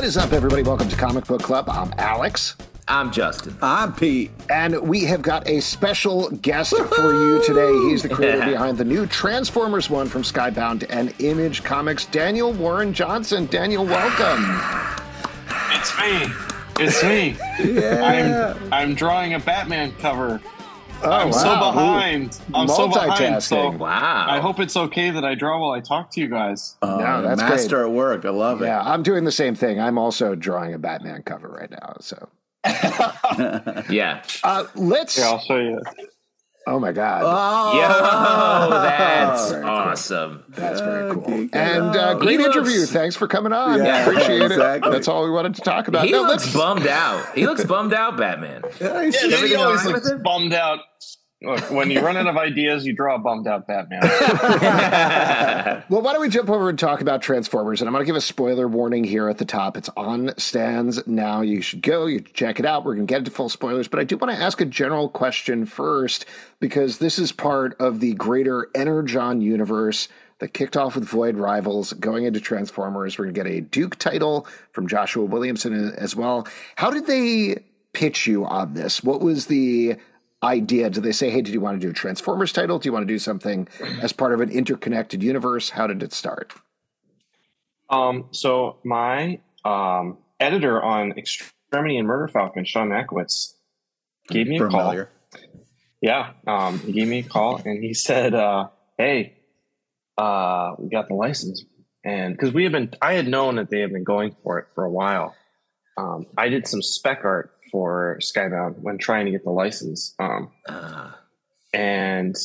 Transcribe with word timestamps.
What 0.00 0.06
is 0.06 0.16
up, 0.16 0.32
everybody? 0.32 0.62
Welcome 0.62 0.88
to 0.88 0.96
Comic 0.96 1.26
Book 1.26 1.42
Club. 1.42 1.68
I'm 1.68 1.92
Alex. 1.98 2.56
I'm 2.88 3.12
Justin. 3.12 3.54
I'm 3.60 3.92
Pete. 3.92 4.30
And 4.48 4.80
we 4.80 5.04
have 5.04 5.20
got 5.20 5.46
a 5.46 5.60
special 5.60 6.30
guest 6.30 6.74
for 6.74 7.12
you 7.12 7.44
today. 7.44 7.70
He's 7.86 8.02
the 8.02 8.08
creator 8.08 8.46
behind 8.46 8.78
the 8.78 8.84
new 8.86 9.04
Transformers 9.06 9.90
one 9.90 10.08
from 10.08 10.22
Skybound 10.22 10.86
and 10.88 11.12
Image 11.20 11.64
Comics, 11.64 12.06
Daniel 12.06 12.50
Warren 12.50 12.94
Johnson. 12.94 13.44
Daniel, 13.44 13.84
welcome. 13.84 14.42
It's 15.68 15.94
me. 15.98 16.32
It's 16.78 17.04
me. 17.04 17.36
Yeah. 17.78 18.56
I'm 18.56 18.72
I'm 18.72 18.94
drawing 18.94 19.34
a 19.34 19.38
Batman 19.38 19.92
cover. 19.98 20.40
Oh, 21.02 21.10
I'm 21.10 21.32
so 21.32 21.46
wow. 21.46 21.72
behind. 21.72 22.38
I'm 22.54 22.68
so 22.68 22.88
behind. 22.88 23.42
So 23.42 23.70
Wow. 23.70 24.26
I 24.28 24.38
hope 24.40 24.60
it's 24.60 24.76
okay 24.76 25.10
that 25.10 25.24
I 25.24 25.34
draw 25.34 25.58
while 25.60 25.72
I 25.72 25.80
talk 25.80 26.10
to 26.12 26.20
you 26.20 26.28
guys. 26.28 26.76
Oh, 26.82 26.98
No, 26.98 27.22
that's 27.22 27.40
master 27.40 27.82
at 27.84 27.90
work. 27.90 28.24
I 28.24 28.30
love 28.30 28.60
it. 28.60 28.66
Yeah, 28.66 28.82
I'm 28.82 29.02
doing 29.02 29.24
the 29.24 29.32
same 29.32 29.54
thing. 29.54 29.80
I'm 29.80 29.96
also 29.98 30.34
drawing 30.34 30.74
a 30.74 30.78
Batman 30.78 31.22
cover 31.22 31.48
right 31.48 31.70
now. 31.70 31.96
So 32.00 32.28
yeah. 33.90 34.22
uh, 34.44 34.64
let's. 34.74 35.16
Here, 35.16 35.24
I'll 35.24 35.40
show 35.40 35.56
you. 35.58 35.80
Oh 36.66 36.78
my 36.78 36.92
God. 36.92 37.22
Oh, 37.24 37.80
Yo, 37.80 38.70
that's 38.80 39.50
Very 39.50 39.62
cool. 39.62 39.70
awesome. 39.70 40.44
That's 40.50 40.80
very 40.80 41.12
cool. 41.14 41.24
Okay, 41.24 41.48
And 41.52 41.96
uh, 41.96 42.14
great 42.14 42.38
looks- 42.38 42.54
interview. 42.54 42.84
Thanks 42.86 43.16
for 43.16 43.26
coming 43.26 43.52
on. 43.52 43.78
Yeah, 43.82 44.02
Appreciate 44.06 44.42
exactly. 44.42 44.88
it. 44.90 44.92
That's 44.92 45.08
all 45.08 45.24
we 45.24 45.30
wanted 45.30 45.54
to 45.56 45.62
talk 45.62 45.88
about. 45.88 46.04
He 46.04 46.12
No, 46.12 46.22
looks 46.22 46.44
let's- 46.44 46.54
bummed 46.56 46.86
out. 46.86 47.34
He 47.34 47.46
looks 47.46 47.64
bummed 47.64 47.94
out, 47.94 48.16
Batman. 48.18 48.62
Yeah, 48.80 49.04
he's 49.04 49.14
Yeah, 49.22 49.28
just- 49.30 49.44
he 49.44 49.54
always 49.56 49.84
looks 49.86 50.10
bummed 50.22 50.52
out. 50.52 50.80
Look, 51.42 51.70
when 51.70 51.90
you 51.90 52.00
run 52.00 52.18
out 52.18 52.26
of 52.26 52.36
ideas, 52.36 52.84
you 52.84 52.92
draw 52.92 53.14
a 53.14 53.18
bummed 53.18 53.46
out 53.46 53.66
Batman. 53.66 54.02
Well, 55.88 56.02
why 56.02 56.12
don't 56.12 56.20
we 56.20 56.28
jump 56.28 56.48
over 56.48 56.68
and 56.68 56.78
talk 56.78 57.00
about 57.00 57.20
Transformers? 57.22 57.80
And 57.80 57.88
I'm 57.88 57.92
going 57.92 58.04
to 58.04 58.06
give 58.06 58.14
a 58.14 58.20
spoiler 58.20 58.68
warning 58.68 59.02
here 59.02 59.28
at 59.28 59.38
the 59.38 59.44
top. 59.44 59.76
It's 59.76 59.88
on 59.96 60.32
stands 60.38 61.04
now. 61.06 61.40
You 61.40 61.62
should 61.62 61.82
go. 61.82 62.06
You 62.06 62.18
should 62.18 62.34
check 62.34 62.60
it 62.60 62.66
out. 62.66 62.84
We're 62.84 62.94
going 62.94 63.06
to 63.06 63.10
get 63.10 63.18
into 63.18 63.30
full 63.32 63.48
spoilers, 63.48 63.88
but 63.88 63.98
I 63.98 64.04
do 64.04 64.16
want 64.16 64.32
to 64.32 64.40
ask 64.40 64.60
a 64.60 64.66
general 64.66 65.08
question 65.08 65.66
first 65.66 66.26
because 66.60 66.98
this 66.98 67.18
is 67.18 67.32
part 67.32 67.74
of 67.80 67.98
the 68.00 68.14
greater 68.14 68.68
Energon 68.74 69.40
universe 69.40 70.08
that 70.38 70.54
kicked 70.54 70.76
off 70.76 70.94
with 70.94 71.04
Void 71.04 71.36
Rivals, 71.36 71.92
going 71.94 72.24
into 72.24 72.40
Transformers. 72.40 73.18
We're 73.18 73.24
going 73.26 73.34
to 73.34 73.42
get 73.44 73.52
a 73.52 73.60
Duke 73.60 73.96
title 73.96 74.46
from 74.72 74.86
Joshua 74.86 75.24
Williamson 75.24 75.92
as 75.96 76.14
well. 76.14 76.46
How 76.76 76.90
did 76.90 77.06
they 77.06 77.64
pitch 77.92 78.26
you 78.26 78.44
on 78.44 78.74
this? 78.74 79.02
What 79.02 79.20
was 79.20 79.46
the 79.46 79.96
idea? 80.42 80.90
Did 80.90 81.02
they 81.02 81.12
say, 81.12 81.30
hey, 81.30 81.42
did 81.42 81.52
you 81.54 81.60
want 81.60 81.80
to 81.80 81.86
do 81.86 81.90
a 81.90 81.94
Transformers 81.94 82.52
title? 82.52 82.78
Do 82.78 82.88
you 82.88 82.92
want 82.92 83.06
to 83.06 83.12
do 83.12 83.18
something 83.18 83.68
as 84.02 84.12
part 84.12 84.32
of 84.32 84.40
an 84.40 84.50
interconnected 84.50 85.22
universe? 85.22 85.70
How 85.70 85.86
did 85.86 86.02
it 86.02 86.12
start? 86.12 86.52
um, 87.90 88.28
so 88.30 88.76
my 88.84 89.40
um, 89.64 90.18
editor 90.38 90.82
on 90.82 91.12
Extremity 91.18 91.98
and 91.98 92.06
Murder 92.06 92.28
Falcon, 92.28 92.64
Sean 92.64 92.88
Mackiewicz, 92.88 93.54
gave 94.28 94.46
me 94.46 94.56
a 94.56 94.60
call. 94.60 94.70
familiar. 94.70 95.10
Yeah, 96.00 96.30
um, 96.46 96.78
he 96.78 96.92
gave 96.92 97.08
me 97.08 97.18
a 97.18 97.22
call 97.24 97.60
and 97.64 97.82
he 97.82 97.92
said, 97.92 98.34
uh, 98.34 98.68
"Hey, 98.96 99.34
uh, 100.16 100.74
we 100.78 100.88
got 100.88 101.08
the 101.08 101.14
license." 101.14 101.64
And 102.02 102.34
because 102.34 102.54
we 102.54 102.62
had 102.62 102.72
been, 102.72 102.94
I 103.02 103.14
had 103.14 103.28
known 103.28 103.56
that 103.56 103.68
they 103.68 103.80
had 103.80 103.92
been 103.92 104.04
going 104.04 104.34
for 104.42 104.58
it 104.58 104.68
for 104.74 104.84
a 104.84 104.90
while. 104.90 105.34
Um, 105.98 106.26
I 106.38 106.48
did 106.48 106.66
some 106.66 106.80
spec 106.80 107.20
art 107.24 107.52
for 107.70 108.18
Skybound 108.20 108.78
when 108.80 108.98
trying 108.98 109.26
to 109.26 109.30
get 109.32 109.44
the 109.44 109.50
license, 109.50 110.14
um, 110.18 110.50
Uh, 110.68 111.10
and 111.72 112.36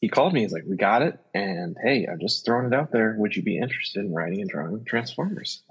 he 0.00 0.08
called 0.08 0.32
me. 0.32 0.40
He's 0.40 0.52
like, 0.52 0.64
"We 0.68 0.76
got 0.76 1.02
it." 1.02 1.18
And 1.34 1.76
hey, 1.82 2.06
I'm 2.10 2.18
just 2.20 2.44
throwing 2.44 2.66
it 2.66 2.74
out 2.74 2.90
there. 2.92 3.14
Would 3.18 3.36
you 3.36 3.42
be 3.42 3.58
interested 3.58 4.04
in 4.04 4.12
writing 4.12 4.40
and 4.40 4.50
drawing 4.50 4.84
Transformers? 4.84 5.62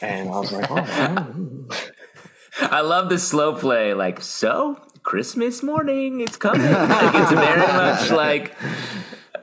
And 0.00 0.28
I 0.28 0.38
was 0.38 0.52
like, 0.52 0.70
"Oh." 0.70 0.76
yeah." 0.76 1.26
I 2.60 2.80
love 2.80 3.08
the 3.10 3.18
slow 3.18 3.54
play. 3.54 3.92
Like, 3.92 4.22
so 4.22 4.80
Christmas 5.02 5.62
morning, 5.62 6.20
it's 6.22 6.36
coming. 6.36 6.62
like, 6.72 7.14
it's 7.14 7.30
very 7.32 7.60
much 7.60 8.10
like 8.24 8.54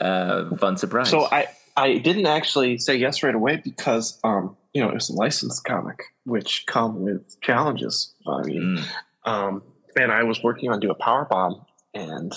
uh, 0.01 0.55
fun 0.57 0.77
surprise. 0.77 1.09
So 1.09 1.25
I 1.31 1.47
I 1.77 1.97
didn't 1.97 2.25
actually 2.25 2.77
say 2.77 2.95
yes 2.95 3.23
right 3.23 3.35
away 3.35 3.57
because 3.63 4.19
um 4.23 4.57
you 4.73 4.81
know 4.81 4.89
it 4.89 4.93
was 4.93 5.09
a 5.09 5.13
licensed 5.13 5.63
comic 5.65 5.99
which 6.25 6.65
come 6.67 7.01
with 7.03 7.39
challenges. 7.41 8.13
I 8.27 8.41
mean, 8.43 8.77
Mm. 8.77 8.85
um 9.31 9.63
and 9.95 10.11
I 10.11 10.23
was 10.23 10.41
working 10.43 10.71
on 10.71 10.79
do 10.79 10.89
a 10.91 10.95
power 10.95 11.25
bomb 11.29 11.65
and 11.93 12.33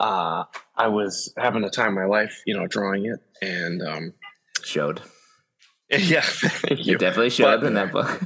uh 0.00 0.44
I 0.76 0.88
was 0.88 1.32
having 1.38 1.64
a 1.64 1.70
time 1.70 1.88
of 1.88 1.94
my 1.94 2.04
life, 2.06 2.42
you 2.46 2.54
know, 2.56 2.66
drawing 2.66 3.06
it 3.06 3.20
and 3.42 3.82
um 3.82 4.14
showed. 4.62 5.00
yeah, 5.90 6.24
You 6.70 6.76
you. 6.76 6.98
definitely 6.98 7.30
showed 7.30 7.60
But- 7.60 7.66
in 7.68 7.74
that 7.74 7.92
book. 7.92 8.20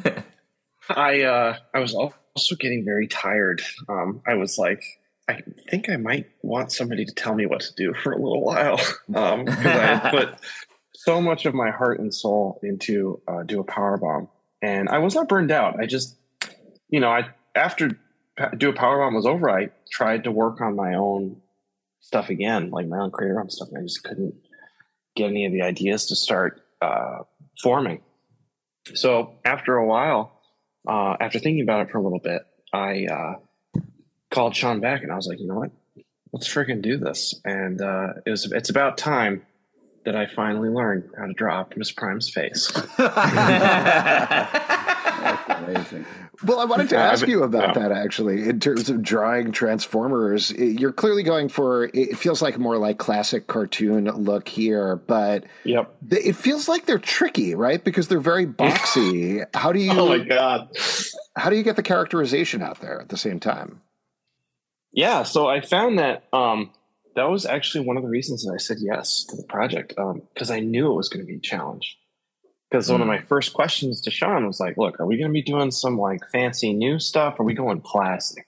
I 0.88 1.22
uh 1.22 1.56
I 1.75 1.78
was 1.81 1.94
also 1.94 2.56
getting 2.56 2.84
very 2.84 3.06
tired. 3.06 3.62
Um 3.88 4.22
I 4.26 4.34
was 4.34 4.58
like 4.58 4.82
I 5.28 5.42
think 5.70 5.88
I 5.88 5.97
might 5.97 6.26
want 6.42 6.72
somebody 6.72 7.04
to 7.04 7.14
tell 7.14 7.34
me 7.37 7.47
what 7.47 7.60
to 7.60 7.72
do 7.76 7.94
for 7.94 8.12
a 8.12 8.16
little 8.16 8.42
while. 8.42 8.81
Um 9.14 9.44
because 9.44 9.66
I 9.66 10.10
put 10.10 10.28
so 10.95 11.21
much 11.21 11.47
of 11.47 11.55
my 11.55 11.71
heart 11.71 12.01
and 12.01 12.15
soul 12.15 12.61
into 12.62 13.21
uh 13.28 13.43
do 13.43 13.61
a 13.61 13.65
power 13.65 13.97
bomb. 13.97 14.28
And 14.62 14.89
I 14.89 14.99
was 14.99 15.15
not 15.15 15.28
burned 15.28 15.51
out. 15.51 15.81
I 15.81 15.87
just 15.87 16.17
you 16.89 17.01
know, 17.01 17.11
I 17.11 17.28
after 17.55 17.91
do 18.56 18.71
a 18.71 18.73
power 18.73 18.99
bomb 18.99 19.15
was 19.15 19.27
over, 19.27 19.50
I 19.50 19.71
tried 19.91 20.25
to 20.25 20.31
work 20.31 20.61
on 20.61 20.77
my 20.77 20.95
own 20.95 21.41
stuff 22.00 22.31
again, 22.31 22.71
like 22.71 22.87
my 22.87 22.99
own 22.99 23.11
creator 23.11 23.37
bomb 23.37 23.50
stuff, 23.50 23.69
and 23.69 23.79
I 23.79 23.83
just 23.83 24.03
couldn't 24.03 24.34
get 25.17 25.31
any 25.31 25.47
of 25.47 25.53
the 25.53 25.62
ideas 25.62 26.06
to 26.06 26.17
start 26.17 26.62
uh 26.81 27.19
forming. 27.62 28.00
So 28.95 29.34
after 29.45 29.77
a 29.77 29.87
while, 29.87 30.41
uh, 30.89 31.17
after 31.21 31.39
thinking 31.39 31.62
about 31.62 31.87
it 31.87 31.91
for 31.91 31.99
a 31.99 32.03
little 32.03 32.19
bit, 32.19 32.43
I 32.73 33.06
uh, 33.06 33.81
called 34.31 34.56
Sean 34.56 34.81
back 34.81 35.03
and 35.03 35.12
I 35.12 35.17
was 35.17 35.27
like, 35.27 35.41
you 35.41 35.47
know 35.47 35.56
what? 35.56 35.71
Let's 36.33 36.49
freaking 36.49 36.83
do 36.83 36.97
this. 36.97 37.34
And 37.45 37.81
uh, 37.81 38.15
it 38.25 38.31
was 38.31 38.50
it's 38.53 38.71
about 38.71 38.97
time 38.97 39.43
that 40.05 40.16
I 40.16 40.27
finally 40.27 40.69
learned 40.71 41.11
how 41.19 41.27
to 41.27 41.33
draw 41.34 41.59
Optimus 41.61 41.93
Prime's 41.93 42.28
face. 42.31 42.71
That's 45.21 45.61
amazing. 45.62 46.06
Well, 46.43 46.59
I 46.59 46.65
wanted 46.65 46.88
to 46.91 46.97
ask 46.97 47.27
you 47.27 47.43
about 47.43 47.77
yeah. 47.77 47.83
that 47.83 47.93
actually. 47.93 48.49
In 48.49 48.61
terms 48.61 48.88
of 48.88 49.03
drawing 49.03 49.53
Transformers, 49.53 50.50
you're 50.53 50.93
clearly 50.93 51.22
going 51.22 51.50
for 51.50 51.91
it 51.93 52.16
feels 52.16 52.41
like 52.41 52.59
more 52.59 52.78
like 52.78 52.97
classic 52.97 53.47
cartoon 53.47 54.05
look 54.06 54.49
here, 54.49 54.97
but 54.97 55.44
Yep. 55.65 55.94
it 56.11 56.34
feels 56.37 56.67
like 56.69 56.87
they're 56.87 56.99
tricky, 56.99 57.55
right? 57.55 57.82
Because 57.84 58.09
they're 58.09 58.21
very 58.21 58.47
boxy. 58.47 59.44
How 59.55 59.71
do 59.72 59.78
you 59.81 59.91
Oh 59.93 60.09
my 60.09 60.19
god. 60.25 60.71
how 61.37 61.50
do 61.50 61.56
you 61.56 61.62
get 61.62 61.77
the 61.77 61.82
characterization 61.82 62.62
out 62.62 62.81
there 62.81 63.00
at 63.00 63.11
the 63.11 63.19
same 63.19 63.38
time? 63.38 63.82
Yeah. 64.93 65.25
So 65.25 65.47
I 65.47 65.61
found 65.61 65.99
that 65.99 66.25
um, 66.32 66.71
that 67.16 67.28
was 67.28 67.47
actually 67.47 67.84
one 67.84 67.97
of 67.97 68.03
the 68.03 68.09
reasons 68.09 68.44
that 68.44 68.53
I 68.53 68.59
said 68.59 68.78
yes 68.81 69.25
to 69.28 69.37
the 69.37 69.44
project 69.44 69.94
because 70.34 70.50
I 70.50 70.60
knew 70.60 70.91
it 70.91 70.97
was 70.97 71.09
going 71.09 71.25
to 71.25 71.26
be 71.26 71.37
a 71.37 71.41
challenge. 71.41 71.97
Because 72.71 72.91
one 72.91 73.00
of 73.00 73.09
my 73.09 73.21
first 73.22 73.53
questions 73.53 74.00
to 74.03 74.12
Sean 74.12 74.47
was 74.47 74.60
like, 74.60 74.76
"Look, 74.76 75.00
are 75.00 75.06
we 75.06 75.16
going 75.16 75.28
to 75.28 75.32
be 75.32 75.43
doing 75.43 75.72
some 75.72 75.99
like 75.99 76.20
fancy 76.31 76.72
new 76.72 77.00
stuff? 77.00 77.34
Or 77.38 77.43
are 77.43 77.44
we 77.47 77.54
going 77.54 77.81
classic?" 77.81 78.47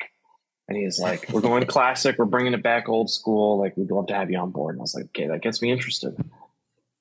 And 0.68 0.78
he's 0.78 1.00
like, 1.00 1.28
"We're 1.32 1.40
going 1.40 1.66
classic. 1.66 2.16
We're 2.18 2.26
bringing 2.26 2.54
it 2.54 2.62
back 2.62 2.88
old 2.88 3.10
school. 3.10 3.58
Like 3.58 3.76
we'd 3.76 3.90
love 3.90 4.06
to 4.08 4.14
have 4.14 4.30
you 4.30 4.38
on 4.38 4.50
board." 4.50 4.76
And 4.76 4.80
I 4.80 4.82
was 4.82 4.94
like, 4.94 5.06
"Okay, 5.06 5.26
that 5.26 5.42
gets 5.42 5.60
me 5.60 5.72
interested." 5.72 6.14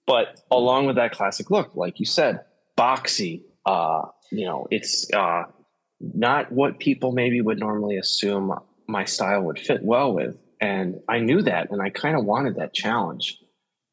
But 0.08 0.42
along 0.50 0.88
with 0.88 0.96
that 0.96 1.12
classic 1.12 1.52
look, 1.52 1.76
like 1.76 2.00
you 2.00 2.06
said, 2.06 2.42
boxy. 2.76 3.44
Uh, 3.68 4.02
you 4.32 4.46
know, 4.46 4.68
it's 4.72 5.08
uh, 5.14 5.44
not 6.00 6.52
what 6.52 6.80
people 6.80 7.12
maybe 7.12 7.40
would 7.40 7.60
normally 7.60 7.98
assume 7.98 8.52
my 8.88 9.06
style 9.06 9.44
would 9.44 9.60
fit 9.60 9.84
well 9.84 10.14
with. 10.14 10.42
And 10.62 11.02
I 11.10 11.20
knew 11.20 11.42
that, 11.42 11.72
and 11.72 11.82
I 11.82 11.90
kind 11.90 12.16
of 12.16 12.24
wanted 12.24 12.58
that 12.58 12.72
challenge, 12.72 13.40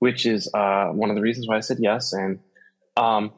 which 0.00 0.26
is 0.26 0.52
uh, 0.52 0.88
one 0.88 1.08
of 1.08 1.16
the 1.16 1.22
reasons 1.22 1.48
why 1.48 1.56
I 1.56 1.60
said 1.60 1.78
yes. 1.80 2.12
And 2.12 2.40
um, 2.98 3.32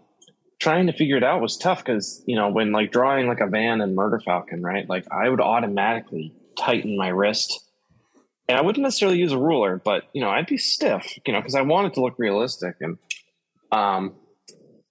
trying 0.58 0.88
to 0.88 0.92
figure 0.92 1.16
it 1.16 1.22
out 1.22 1.40
was 1.40 1.56
tough 1.56 1.84
because 1.84 2.22
you 2.26 2.34
know 2.34 2.50
when 2.50 2.72
like 2.72 2.90
drawing 2.90 3.28
like 3.28 3.40
a 3.40 3.46
van 3.46 3.80
and 3.80 3.94
Murder 3.94 4.18
Falcon, 4.18 4.62
right? 4.62 4.88
Like 4.88 5.06
I 5.12 5.28
would 5.28 5.40
automatically 5.40 6.34
tighten 6.58 6.96
my 6.96 7.08
wrist, 7.08 7.60
and 8.48 8.58
I 8.58 8.62
wouldn't 8.62 8.82
necessarily 8.82 9.18
use 9.18 9.30
a 9.30 9.38
ruler, 9.38 9.80
but 9.82 10.08
you 10.12 10.20
know 10.20 10.30
I'd 10.30 10.46
be 10.46 10.58
stiff, 10.58 11.16
you 11.24 11.32
know, 11.32 11.40
because 11.40 11.54
I 11.54 11.62
wanted 11.62 11.94
to 11.94 12.00
look 12.00 12.18
realistic. 12.18 12.74
And 12.80 12.98
um, 13.70 14.14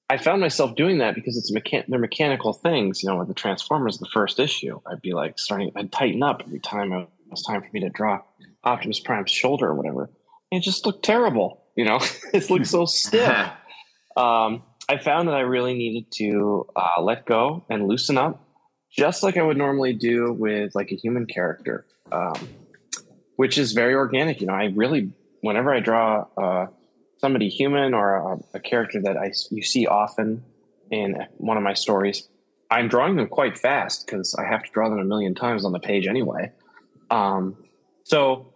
I 0.09 0.17
found 0.17 0.39
myself 0.39 0.75
doing 0.75 0.99
that 0.99 1.13
because 1.13 1.35
it's 1.35 1.51
mechan- 1.51 1.85
they're 1.89 1.99
mechanical 1.99 2.53
things. 2.53 3.03
You 3.03 3.09
know, 3.09 3.17
with 3.17 3.27
the 3.27 3.33
Transformers, 3.33 3.97
the 3.97 4.07
first 4.13 4.39
issue, 4.39 4.79
I'd 4.89 5.01
be 5.01 5.11
like 5.11 5.37
starting, 5.37 5.73
I'd 5.75 5.91
tighten 5.91 6.23
up 6.23 6.41
every 6.45 6.61
time 6.61 6.93
it 6.93 7.09
was 7.29 7.43
time 7.43 7.61
for 7.61 7.69
me 7.73 7.81
to 7.81 7.89
draw 7.89 8.21
Optimus 8.63 8.99
Prime's 8.99 9.31
shoulder 9.31 9.67
or 9.67 9.75
whatever. 9.75 10.09
And 10.51 10.61
it 10.61 10.63
just 10.63 10.85
looked 10.85 11.03
terrible. 11.03 11.63
You 11.75 11.85
know, 11.85 11.99
it 12.33 12.49
looked 12.49 12.67
so 12.67 12.85
stiff 12.85 13.29
um, 14.17 14.63
I 14.89 14.97
found 14.97 15.27
that 15.27 15.35
I 15.35 15.41
really 15.41 15.75
needed 15.75 16.11
to 16.13 16.67
uh, 16.75 17.01
let 17.01 17.25
go 17.25 17.65
and 17.69 17.87
loosen 17.87 18.17
up, 18.17 18.43
just 18.91 19.23
like 19.23 19.37
I 19.37 19.43
would 19.43 19.57
normally 19.57 19.93
do 19.93 20.33
with 20.33 20.73
like 20.73 20.91
a 20.91 20.95
human 20.95 21.25
character, 21.25 21.85
um, 22.11 22.49
which 23.35 23.57
is 23.57 23.73
very 23.73 23.93
organic. 23.93 24.41
You 24.41 24.47
know, 24.47 24.53
I 24.53 24.65
really, 24.75 25.13
whenever 25.41 25.73
I 25.73 25.79
draw 25.79 26.25
uh, 26.35 26.67
somebody 27.19 27.49
human 27.49 27.93
or 27.93 28.15
a, 28.15 28.37
a 28.55 28.59
character 28.59 29.01
that 29.03 29.15
I 29.15 29.31
you 29.51 29.61
see 29.61 29.85
often 29.85 30.43
in 30.89 31.25
one 31.37 31.57
of 31.57 31.63
my 31.63 31.73
stories. 31.73 32.27
I'm 32.71 32.87
drawing 32.87 33.15
them 33.15 33.27
quite 33.27 33.57
fast 33.57 34.05
because 34.05 34.35
I 34.35 34.45
have 34.45 34.63
to 34.63 34.71
draw 34.71 34.89
them 34.89 34.99
a 34.99 35.05
million 35.05 35.35
times 35.35 35.65
on 35.65 35.71
the 35.71 35.79
page 35.79 36.07
anyway. 36.07 36.51
Um, 37.09 37.57
so 38.03 38.48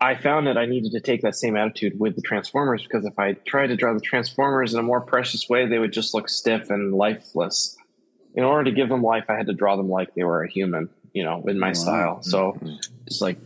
I 0.00 0.14
found 0.14 0.46
that 0.46 0.56
I 0.56 0.64
needed 0.64 0.92
to 0.92 1.00
take 1.00 1.20
that 1.22 1.36
same 1.36 1.56
attitude 1.56 2.00
with 2.00 2.16
the 2.16 2.22
Transformers 2.22 2.82
because 2.82 3.04
if 3.04 3.18
I 3.18 3.34
tried 3.46 3.66
to 3.66 3.76
draw 3.76 3.92
the 3.92 4.00
Transformers 4.00 4.72
in 4.72 4.80
a 4.80 4.82
more 4.82 5.00
precious 5.00 5.48
way, 5.48 5.66
they 5.66 5.78
would 5.78 5.92
just 5.92 6.14
look 6.14 6.28
stiff 6.28 6.70
and 6.70 6.94
lifeless. 6.94 7.76
In 8.34 8.44
order 8.44 8.64
to 8.64 8.72
give 8.72 8.88
them 8.88 9.02
life, 9.02 9.24
I 9.28 9.34
had 9.34 9.46
to 9.48 9.52
draw 9.52 9.76
them 9.76 9.90
like 9.90 10.14
they 10.14 10.24
were 10.24 10.42
a 10.42 10.48
human, 10.48 10.88
you 11.12 11.24
know, 11.24 11.44
in 11.46 11.58
my 11.58 11.72
style. 11.72 12.22
So 12.22 12.58
just 13.06 13.20
like 13.20 13.38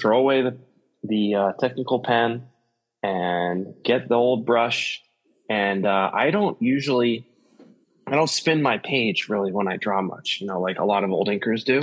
throw 0.00 0.18
away 0.18 0.42
the 0.42 0.56
the 1.02 1.34
uh, 1.34 1.52
technical 1.60 2.00
pen 2.00 2.46
and 3.02 3.74
get 3.84 4.08
the 4.08 4.14
old 4.14 4.46
brush. 4.46 5.02
And 5.50 5.84
uh, 5.84 6.10
I 6.12 6.30
don't 6.30 6.60
usually, 6.62 7.26
I 8.06 8.12
don't 8.12 8.30
spin 8.30 8.62
my 8.62 8.78
page 8.78 9.28
really 9.28 9.52
when 9.52 9.68
I 9.68 9.76
draw 9.76 10.00
much, 10.00 10.38
you 10.40 10.46
know, 10.46 10.60
like 10.60 10.78
a 10.78 10.84
lot 10.84 11.04
of 11.04 11.10
old 11.10 11.28
inkers 11.28 11.64
do. 11.64 11.82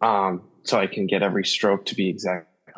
Um, 0.00 0.42
so 0.62 0.78
I 0.78 0.86
can 0.86 1.06
get 1.06 1.22
every 1.22 1.44
stroke 1.44 1.84
to 1.86 1.94
be 1.94 2.08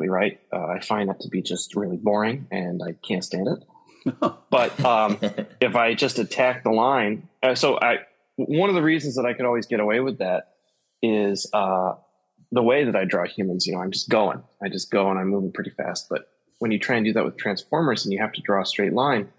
exactly 0.03 0.09
right. 0.09 0.39
Uh, 0.51 0.67
I 0.67 0.79
find 0.79 1.09
that 1.09 1.21
to 1.21 1.29
be 1.29 1.41
just 1.41 1.75
really 1.75 1.97
boring 1.97 2.47
and 2.51 2.81
I 2.83 2.95
can't 3.07 3.23
stand 3.23 3.47
it. 3.47 4.23
but 4.49 4.79
um, 4.83 5.17
if 5.61 5.75
I 5.75 5.93
just 5.93 6.19
attack 6.19 6.63
the 6.63 6.71
line, 6.71 7.29
uh, 7.41 7.55
so 7.55 7.79
I, 7.79 7.99
one 8.35 8.69
of 8.69 8.75
the 8.75 8.81
reasons 8.81 9.15
that 9.15 9.25
I 9.25 9.33
could 9.33 9.45
always 9.45 9.65
get 9.65 9.79
away 9.79 9.99
with 10.01 10.19
that 10.19 10.55
is 11.01 11.49
uh, 11.53 11.93
the 12.51 12.63
way 12.63 12.83
that 12.83 12.95
I 12.95 13.05
draw 13.05 13.25
humans, 13.25 13.65
you 13.65 13.73
know, 13.73 13.81
I'm 13.81 13.91
just 13.91 14.09
going. 14.09 14.43
I 14.61 14.69
just 14.69 14.91
go 14.91 15.09
and 15.09 15.19
I'm 15.19 15.29
moving 15.29 15.51
pretty 15.51 15.71
fast. 15.71 16.07
But 16.09 16.27
when 16.59 16.71
you 16.71 16.79
try 16.79 16.97
and 16.97 17.05
do 17.05 17.13
that 17.13 17.23
with 17.23 17.37
Transformers 17.37 18.05
and 18.05 18.13
you 18.13 18.19
have 18.19 18.33
to 18.33 18.41
draw 18.41 18.61
a 18.61 18.65
straight 18.65 18.93
line, 18.93 19.29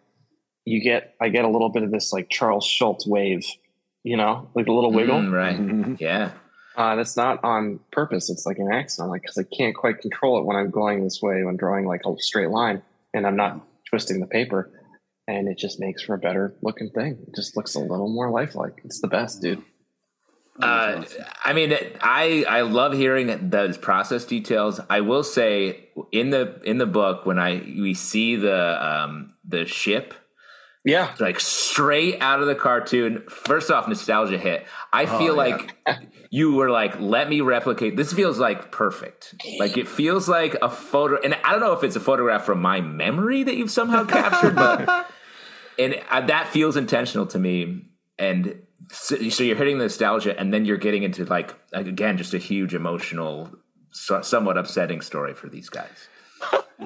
you 0.65 0.83
get 0.83 1.15
I 1.21 1.29
get 1.29 1.45
a 1.45 1.49
little 1.49 1.69
bit 1.69 1.83
of 1.83 1.91
this 1.91 2.13
like 2.13 2.31
Charles 2.31 2.65
Schulz 2.65 3.07
wave, 3.07 3.45
you 4.03 4.17
know, 4.17 4.49
like 4.55 4.67
a 4.67 4.73
little 4.73 4.93
wiggle. 4.93 5.21
Mm, 5.21 5.33
right. 5.33 6.01
Yeah. 6.01 6.31
Uh, 6.77 6.97
that's 6.97 7.17
not 7.17 7.43
on 7.45 7.79
purpose. 7.93 8.31
It's 8.31 8.47
like 8.47 8.59
an 8.59 8.73
accident, 8.73 9.11
like 9.11 9.23
because 9.23 9.39
I 9.39 9.45
can't 9.57 9.75
quite 9.75 10.01
control 10.01 10.39
it 10.39 10.45
when 10.45 10.57
I'm 10.57 10.71
going 10.71 11.05
this 11.05 11.21
way 11.23 11.43
when 11.45 11.57
drawing 11.57 11.87
like 11.87 12.01
a 12.07 12.15
straight 12.19 12.51
line, 12.51 12.83
and 13.13 13.27
I'm 13.27 13.37
not 13.37 13.65
twisting 13.89 14.21
the 14.21 14.27
paper, 14.27 14.71
and 15.29 15.49
it 15.49 15.57
just 15.59 15.79
makes 15.79 16.03
for 16.03 16.15
a 16.15 16.19
better 16.19 16.55
looking 16.63 16.91
thing. 16.91 17.19
It 17.29 17.35
just 17.37 17.57
looks 17.57 17.75
a 17.77 17.81
little 17.81 18.09
more 18.13 18.31
lifelike. 18.31 18.81
It's 18.85 19.01
the 19.01 19.09
best, 19.09 19.41
dude. 19.41 19.63
Uh, 20.61 21.05
I 21.45 21.53
mean, 21.53 21.77
I 22.01 22.45
I 22.49 22.61
love 22.63 22.93
hearing 22.93 23.51
those 23.51 23.77
process 23.77 24.25
details. 24.25 24.81
I 24.89 25.01
will 25.01 25.25
say 25.25 25.89
in 26.13 26.31
the 26.31 26.61
in 26.65 26.79
the 26.79 26.87
book 26.87 27.27
when 27.27 27.39
I 27.41 27.57
we 27.57 27.95
see 27.95 28.37
the 28.37 28.85
um, 28.85 29.35
the 29.45 29.67
ship 29.67 30.15
Yeah, 30.85 31.13
like 31.19 31.41
straight 31.41 32.21
out 32.21 32.41
of 32.41 32.47
the 32.47 32.55
cartoon. 32.55 33.25
First 33.29 33.73
off, 33.73 33.89
nostalgia 33.89 34.39
hit. 34.39 34.65
I 34.93 35.07
Oh, 35.07 35.19
feel 35.19 35.35
yeah. 35.35 35.57
like 35.57 35.77
you 36.35 36.53
were 36.53 36.69
like, 36.69 36.99
let 36.99 37.29
me 37.29 37.43
replicate. 37.43 37.97
This 37.97 38.13
feels 38.13 38.41
like 38.41 38.73
perfect. 38.73 39.37
Like 39.61 39.77
it 39.77 39.87
feels 39.87 40.29
like 40.29 40.57
a 40.61 40.69
photo, 40.69 41.17
and 41.23 41.33
I 41.45 41.53
don't 41.53 41.61
know 41.61 41.75
if 41.75 41.85
it's 41.85 41.95
a 41.95 42.01
photograph 42.01 42.45
from 42.45 42.61
my 42.61 42.81
memory 42.81 43.45
that 43.45 43.55
you've 43.55 43.71
somehow 43.71 44.03
captured, 44.19 44.57
but 44.57 45.09
and 45.79 45.95
uh, 46.11 46.23
that 46.23 46.49
feels 46.49 46.77
intentional 46.77 47.27
to 47.27 47.39
me. 47.39 47.85
And 48.19 48.63
so, 48.91 49.29
so 49.29 49.45
you're 49.45 49.55
hitting 49.55 49.79
the 49.79 49.85
nostalgia, 49.85 50.37
and 50.37 50.53
then 50.53 50.65
you're 50.65 50.77
getting 50.77 51.05
into 51.05 51.25
like 51.25 51.55
again, 51.73 52.17
just 52.17 52.35
a 52.35 52.39
huge 52.39 52.75
emotional, 52.75 53.55
so, 53.93 54.21
somewhat 54.21 54.59
upsetting 54.59 55.03
story 55.03 55.35
for 55.35 55.49
these 55.49 55.69
guys. 55.69 56.09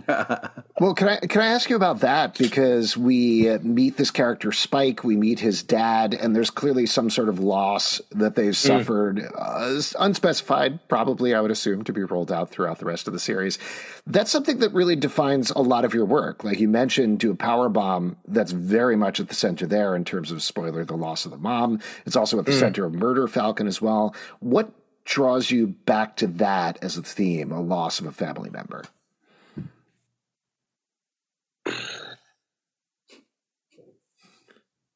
Well, 0.81 0.95
can 0.95 1.09
I 1.09 1.17
can 1.17 1.43
I 1.43 1.47
ask 1.47 1.69
you 1.69 1.75
about 1.75 2.01
that 2.01 2.39
because 2.39 2.97
we 2.97 3.59
meet 3.59 3.97
this 3.97 4.13
character 4.13 4.53
Spike, 4.53 5.03
we 5.03 5.17
meet 5.17 5.41
his 5.41 5.65
dad, 5.65 6.15
and 6.15 6.37
there's 6.37 6.51
clearly 6.51 6.87
some 6.87 7.11
sort 7.11 7.29
of 7.29 7.41
loss 7.41 8.01
that 8.13 8.37
they've 8.37 8.57
suffered, 8.57 9.29
uh, 9.37 9.81
unspecified, 9.99 10.87
probably 10.89 11.35
I 11.35 11.41
would 11.41 11.51
assume 11.51 11.83
to 11.83 11.93
be 11.93 12.05
rolled 12.05 12.31
out 12.31 12.51
throughout 12.51 12.79
the 12.79 12.85
rest 12.85 13.09
of 13.09 13.13
the 13.13 13.19
series. 13.19 13.59
That's 14.07 14.31
something 14.31 14.59
that 14.59 14.73
really 14.73 14.95
defines 14.95 15.51
a 15.51 15.63
lot 15.63 15.85
of 15.85 15.95
your 15.95 16.05
work. 16.05 16.45
Like 16.45 16.61
you 16.61 16.69
mentioned, 16.69 17.19
do 17.19 17.33
a 17.33 17.37
power 17.37 17.69
bomb. 17.69 18.17
That's 18.29 18.53
very 18.53 18.95
much 18.95 19.19
at 19.19 19.29
the 19.29 19.35
center 19.35 19.67
there 19.67 19.97
in 19.97 20.05
terms 20.05 20.31
of 20.31 20.45
spoiler, 20.45 20.85
the 20.85 20.97
loss 20.97 21.25
of 21.25 21.33
the 21.33 21.39
mom. 21.39 21.81
It's 22.07 22.17
also 22.17 22.39
at 22.39 22.47
the 22.47 22.53
center 22.53 22.85
of 22.85 22.95
Murder 22.95 23.27
Falcon 23.27 23.67
as 23.67 23.83
well. 23.83 24.15
What 24.39 24.71
draws 25.05 25.51
you 25.51 25.67
back 25.67 26.17
to 26.19 26.29
that 26.29 26.79
as 26.83 26.97
a 26.97 27.03
theme, 27.03 27.51
a 27.51 27.61
loss 27.61 27.99
of 27.99 28.07
a 28.07 28.13
family 28.13 28.51
member? 28.51 28.85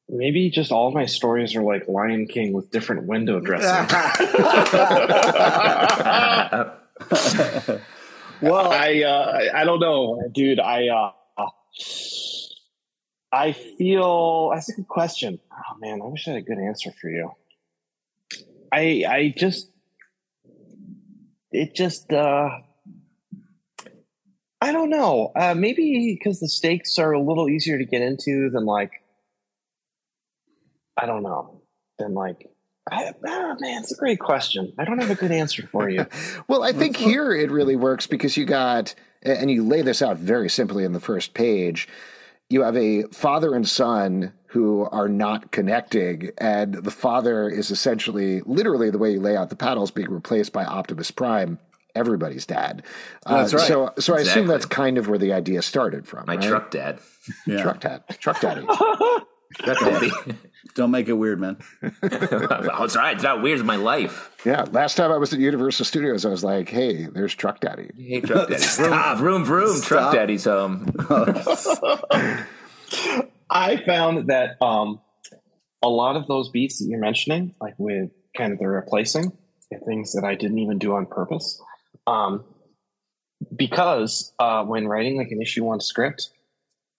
Maybe 0.09 0.49
just 0.49 0.71
all 0.71 0.91
my 0.91 1.05
stories 1.05 1.55
are 1.55 1.63
like 1.63 1.87
Lion 1.87 2.27
King 2.27 2.53
with 2.53 2.71
different 2.71 3.07
window 3.07 3.39
dressing. 3.39 3.67
well, 8.41 8.71
I 8.71 9.03
uh, 9.03 9.49
I 9.53 9.63
don't 9.63 9.79
know, 9.79 10.21
dude. 10.33 10.59
I 10.59 10.87
uh, 10.87 11.11
I 13.31 13.53
feel 13.53 14.51
that's 14.53 14.69
a 14.69 14.73
good 14.73 14.87
question. 14.87 15.39
Oh 15.51 15.77
man, 15.79 16.01
I 16.01 16.05
wish 16.05 16.27
I 16.27 16.31
had 16.31 16.41
a 16.41 16.43
good 16.43 16.59
answer 16.59 16.91
for 17.01 17.09
you. 17.09 17.31
I 18.71 19.03
I 19.07 19.33
just 19.35 19.71
it 21.51 21.75
just 21.75 22.13
uh 22.13 22.49
I 24.61 24.71
don't 24.71 24.89
know. 24.89 25.31
Uh 25.35 25.55
maybe 25.55 26.15
because 26.17 26.39
the 26.39 26.47
stakes 26.47 26.97
are 26.99 27.11
a 27.11 27.21
little 27.21 27.49
easier 27.49 27.77
to 27.79 27.85
get 27.85 28.01
into 28.01 28.49
than 28.51 28.65
like 28.65 29.02
I 30.97 31.05
don't 31.05 31.23
know. 31.23 31.61
then 31.99 32.13
like 32.13 32.49
I, 32.91 33.13
oh, 33.25 33.55
man, 33.59 33.81
it's 33.81 33.93
a 33.93 33.95
great 33.95 34.19
question. 34.19 34.73
I 34.77 34.83
don't 34.83 34.99
have 34.99 35.11
a 35.11 35.15
good 35.15 35.31
answer 35.31 35.67
for 35.67 35.89
you. 35.89 36.05
Well, 36.47 36.63
I 36.63 36.73
think 36.73 36.97
here 36.97 37.31
it 37.31 37.49
really 37.49 37.75
works 37.75 38.05
because 38.05 38.35
you 38.35 38.45
got, 38.45 38.93
and 39.21 39.49
you 39.49 39.65
lay 39.65 39.81
this 39.81 40.01
out 40.01 40.17
very 40.17 40.49
simply 40.49 40.83
in 40.83 40.91
the 40.91 40.99
first 40.99 41.33
page. 41.33 41.87
You 42.49 42.63
have 42.63 42.75
a 42.75 43.03
father 43.03 43.55
and 43.55 43.67
son 43.67 44.33
who 44.47 44.87
are 44.91 45.07
not 45.07 45.51
connecting, 45.51 46.31
and 46.37 46.75
the 46.75 46.91
father 46.91 47.49
is 47.49 47.71
essentially, 47.71 48.41
literally, 48.41 48.89
the 48.89 48.97
way 48.97 49.13
you 49.13 49.21
lay 49.21 49.37
out 49.37 49.49
the 49.49 49.55
paddles, 49.55 49.89
being 49.89 50.11
replaced 50.11 50.51
by 50.51 50.65
Optimus 50.65 51.09
Prime, 51.11 51.59
everybody's 51.95 52.45
dad. 52.45 52.83
Uh, 53.25 53.37
That's 53.37 53.53
right. 53.53 53.67
So, 53.67 53.93
so 53.97 54.15
I 54.15 54.19
assume 54.19 54.47
that's 54.47 54.65
kind 54.65 54.97
of 54.97 55.07
where 55.07 55.17
the 55.17 55.33
idea 55.33 55.61
started 55.61 56.05
from. 56.05 56.25
My 56.27 56.35
right? 56.35 56.47
truck 56.47 56.71
dad. 56.71 56.99
yeah. 57.47 57.61
truck 57.61 57.79
dad, 57.79 58.03
truck 58.19 58.41
daddy. 58.41 58.67
Truck 59.53 59.79
daddy. 59.79 60.11
Don't 60.75 60.91
make 60.91 61.07
it 61.07 61.13
weird, 61.13 61.39
man. 61.39 61.57
oh, 61.83 61.89
it's 62.03 62.95
all 62.95 63.03
right. 63.03 63.13
It's 63.15 63.23
not 63.23 63.41
weird. 63.41 63.59
It's 63.59 63.65
my 63.65 63.75
life. 63.75 64.31
yeah. 64.45 64.65
Last 64.71 64.95
time 64.95 65.11
I 65.11 65.17
was 65.17 65.33
at 65.33 65.39
Universal 65.39 65.85
Studios, 65.85 66.25
I 66.25 66.29
was 66.29 66.43
like, 66.43 66.69
"Hey, 66.69 67.05
there's 67.05 67.35
truck 67.35 67.59
daddy." 67.59 67.91
Hey, 67.97 68.21
truck 68.21 68.49
daddy. 68.49 68.61
Stop. 68.61 69.17
Vroom, 69.19 69.45
vroom, 69.45 69.69
vroom. 69.69 69.81
Truck 69.81 70.13
daddy's 70.13 70.45
home. 70.45 70.91
I 73.49 73.77
found 73.85 74.29
that 74.29 74.61
um, 74.61 74.99
a 75.83 75.89
lot 75.89 76.15
of 76.15 76.27
those 76.27 76.49
beats 76.49 76.79
that 76.79 76.85
you're 76.85 76.99
mentioning, 76.99 77.53
like 77.61 77.75
with 77.77 78.09
kind 78.35 78.53
of 78.53 78.59
the 78.59 78.67
replacing 78.67 79.31
and 79.69 79.81
things 79.85 80.13
that 80.13 80.23
I 80.23 80.33
didn't 80.35 80.57
even 80.59 80.79
do 80.79 80.95
on 80.95 81.05
purpose, 81.05 81.61
um, 82.07 82.43
because 83.55 84.33
uh, 84.39 84.63
when 84.63 84.87
writing 84.87 85.17
like 85.17 85.29
an 85.31 85.41
issue 85.41 85.65
one 85.65 85.81
script, 85.81 86.29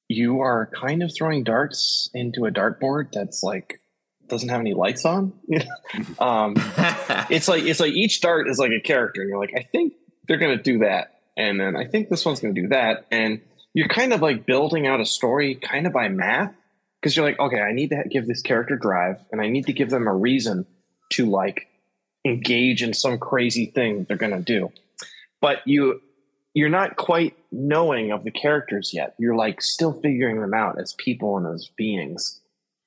you 0.09 0.41
are 0.41 0.71
kind 0.75 1.03
of 1.03 1.13
throwing 1.15 1.45
darts 1.45 2.11
into 2.15 2.45
a 2.47 2.51
dartboard 2.51 3.13
that's 3.13 3.43
like 3.43 3.81
doesn't 4.29 4.49
have 4.49 4.61
any 4.61 4.75
lights 4.75 5.05
on. 5.05 5.33
um, 6.19 6.55
it's 7.31 7.49
like 7.49 7.65
it's 7.65 7.81
like 7.81 7.93
each 7.93 8.21
dart 8.21 8.49
is 8.49 8.59
like 8.59 8.73
a 8.73 8.81
character, 8.81 9.21
and 9.21 9.29
you're 9.29 9.39
like, 9.39 9.55
I 9.57 9.63
think 9.63 9.95
they're 10.27 10.37
gonna 10.37 10.63
do 10.63 10.79
that, 10.81 11.21
and 11.37 11.61
then 11.61 11.77
I 11.77 11.85
think 11.85 12.09
this 12.09 12.25
one's 12.25 12.41
gonna 12.41 12.55
do 12.55 12.69
that, 12.69 13.07
and 13.11 13.41
you're 13.73 13.89
kind 13.89 14.13
of 14.13 14.23
like 14.23 14.47
building 14.47 14.87
out 14.87 15.01
a 15.01 15.07
story 15.07 15.57
kind 15.57 15.87
of 15.87 15.93
by 15.93 16.09
math 16.09 16.55
because 17.01 17.17
you're 17.17 17.27
like, 17.27 17.39
okay, 17.39 17.61
I 17.61 17.73
need 17.73 17.91
to 17.91 18.05
give 18.11 18.27
this 18.27 18.43
character 18.43 18.77
drive, 18.77 19.25
and 19.33 19.41
I 19.41 19.49
need 19.49 19.67
to 19.67 19.73
give 19.73 19.91
them 19.91 20.07
a 20.07 20.15
reason 20.15 20.67
to 21.11 21.27
like 21.27 21.69
engage 22.25 22.83
in 22.83 22.95
some 22.95 23.19
crazy 23.19 23.67
thing 23.67 24.05
they're 24.05 24.17
gonna 24.17 24.41
do, 24.41 24.73
but 25.41 25.59
you 25.67 26.01
you're 26.55 26.69
not 26.69 26.97
quite 26.97 27.37
knowing 27.53 28.13
of 28.13 28.25
the 28.25 28.31
characters 28.31 28.93
yet. 28.95 29.15
You're 29.19 29.35
like 29.35 29.61
still 29.61 29.93
figuring 29.93 30.41
them 30.41 30.55
out 30.55 30.81
as 30.81 30.95
people 30.95 31.37
and 31.37 31.47
as 31.53 31.69
beings. 31.77 32.41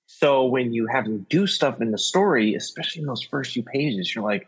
So 0.05 0.45
when 0.45 0.73
you 0.73 0.87
have 0.87 1.03
them 1.03 1.25
do 1.29 1.45
stuff 1.45 1.81
in 1.81 1.91
the 1.91 1.97
story, 1.97 2.55
especially 2.55 3.01
in 3.01 3.07
those 3.07 3.21
first 3.21 3.51
few 3.51 3.63
pages, 3.63 4.15
you're 4.15 4.23
like, 4.23 4.47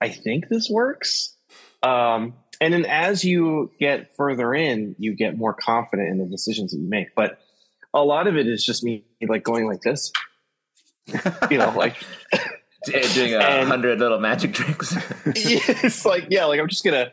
I 0.00 0.08
think 0.08 0.48
this 0.48 0.70
works. 0.70 1.34
Um, 1.82 2.34
and 2.60 2.72
then 2.72 2.86
as 2.86 3.24
you 3.24 3.72
get 3.80 4.14
further 4.16 4.54
in, 4.54 4.94
you 4.98 5.14
get 5.14 5.36
more 5.36 5.52
confident 5.52 6.08
in 6.08 6.18
the 6.18 6.26
decisions 6.26 6.70
that 6.70 6.78
you 6.78 6.88
make. 6.88 7.14
But 7.16 7.40
a 7.92 8.04
lot 8.04 8.28
of 8.28 8.36
it 8.36 8.46
is 8.46 8.64
just 8.64 8.84
me 8.84 9.04
like 9.26 9.42
going 9.42 9.66
like 9.66 9.82
this, 9.82 10.12
you 11.50 11.58
know, 11.58 11.72
like 11.76 11.96
Doing 12.86 13.34
a 13.34 13.66
hundred 13.66 13.98
little 13.98 14.18
magic 14.18 14.54
tricks. 14.54 14.96
it's 15.26 16.06
like 16.06 16.28
yeah, 16.30 16.46
like 16.46 16.60
I'm 16.60 16.68
just 16.68 16.82
gonna 16.82 17.12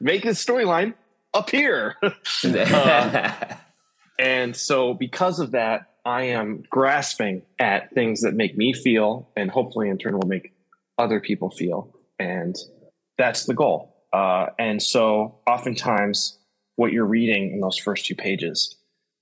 make 0.00 0.22
this 0.22 0.44
storyline 0.44 0.94
appear. 1.34 1.96
Uh, 2.44 3.32
and 4.18 4.56
so 4.56 4.94
because 4.94 5.40
of 5.40 5.50
that 5.50 5.90
I 6.06 6.22
am 6.22 6.62
grasping 6.70 7.42
at 7.58 7.92
things 7.92 8.20
that 8.22 8.34
make 8.34 8.56
me 8.56 8.72
feel, 8.72 9.28
and 9.36 9.50
hopefully 9.50 9.88
in 9.88 9.98
turn 9.98 10.16
will 10.16 10.28
make 10.28 10.54
other 10.98 11.18
people 11.18 11.50
feel, 11.50 11.92
and 12.20 12.54
that's 13.18 13.44
the 13.44 13.54
goal. 13.54 13.96
Uh, 14.12 14.46
and 14.56 14.80
so, 14.80 15.40
oftentimes, 15.48 16.38
what 16.76 16.92
you're 16.92 17.06
reading 17.06 17.50
in 17.50 17.60
those 17.60 17.76
first 17.76 18.06
two 18.06 18.14
pages 18.14 18.76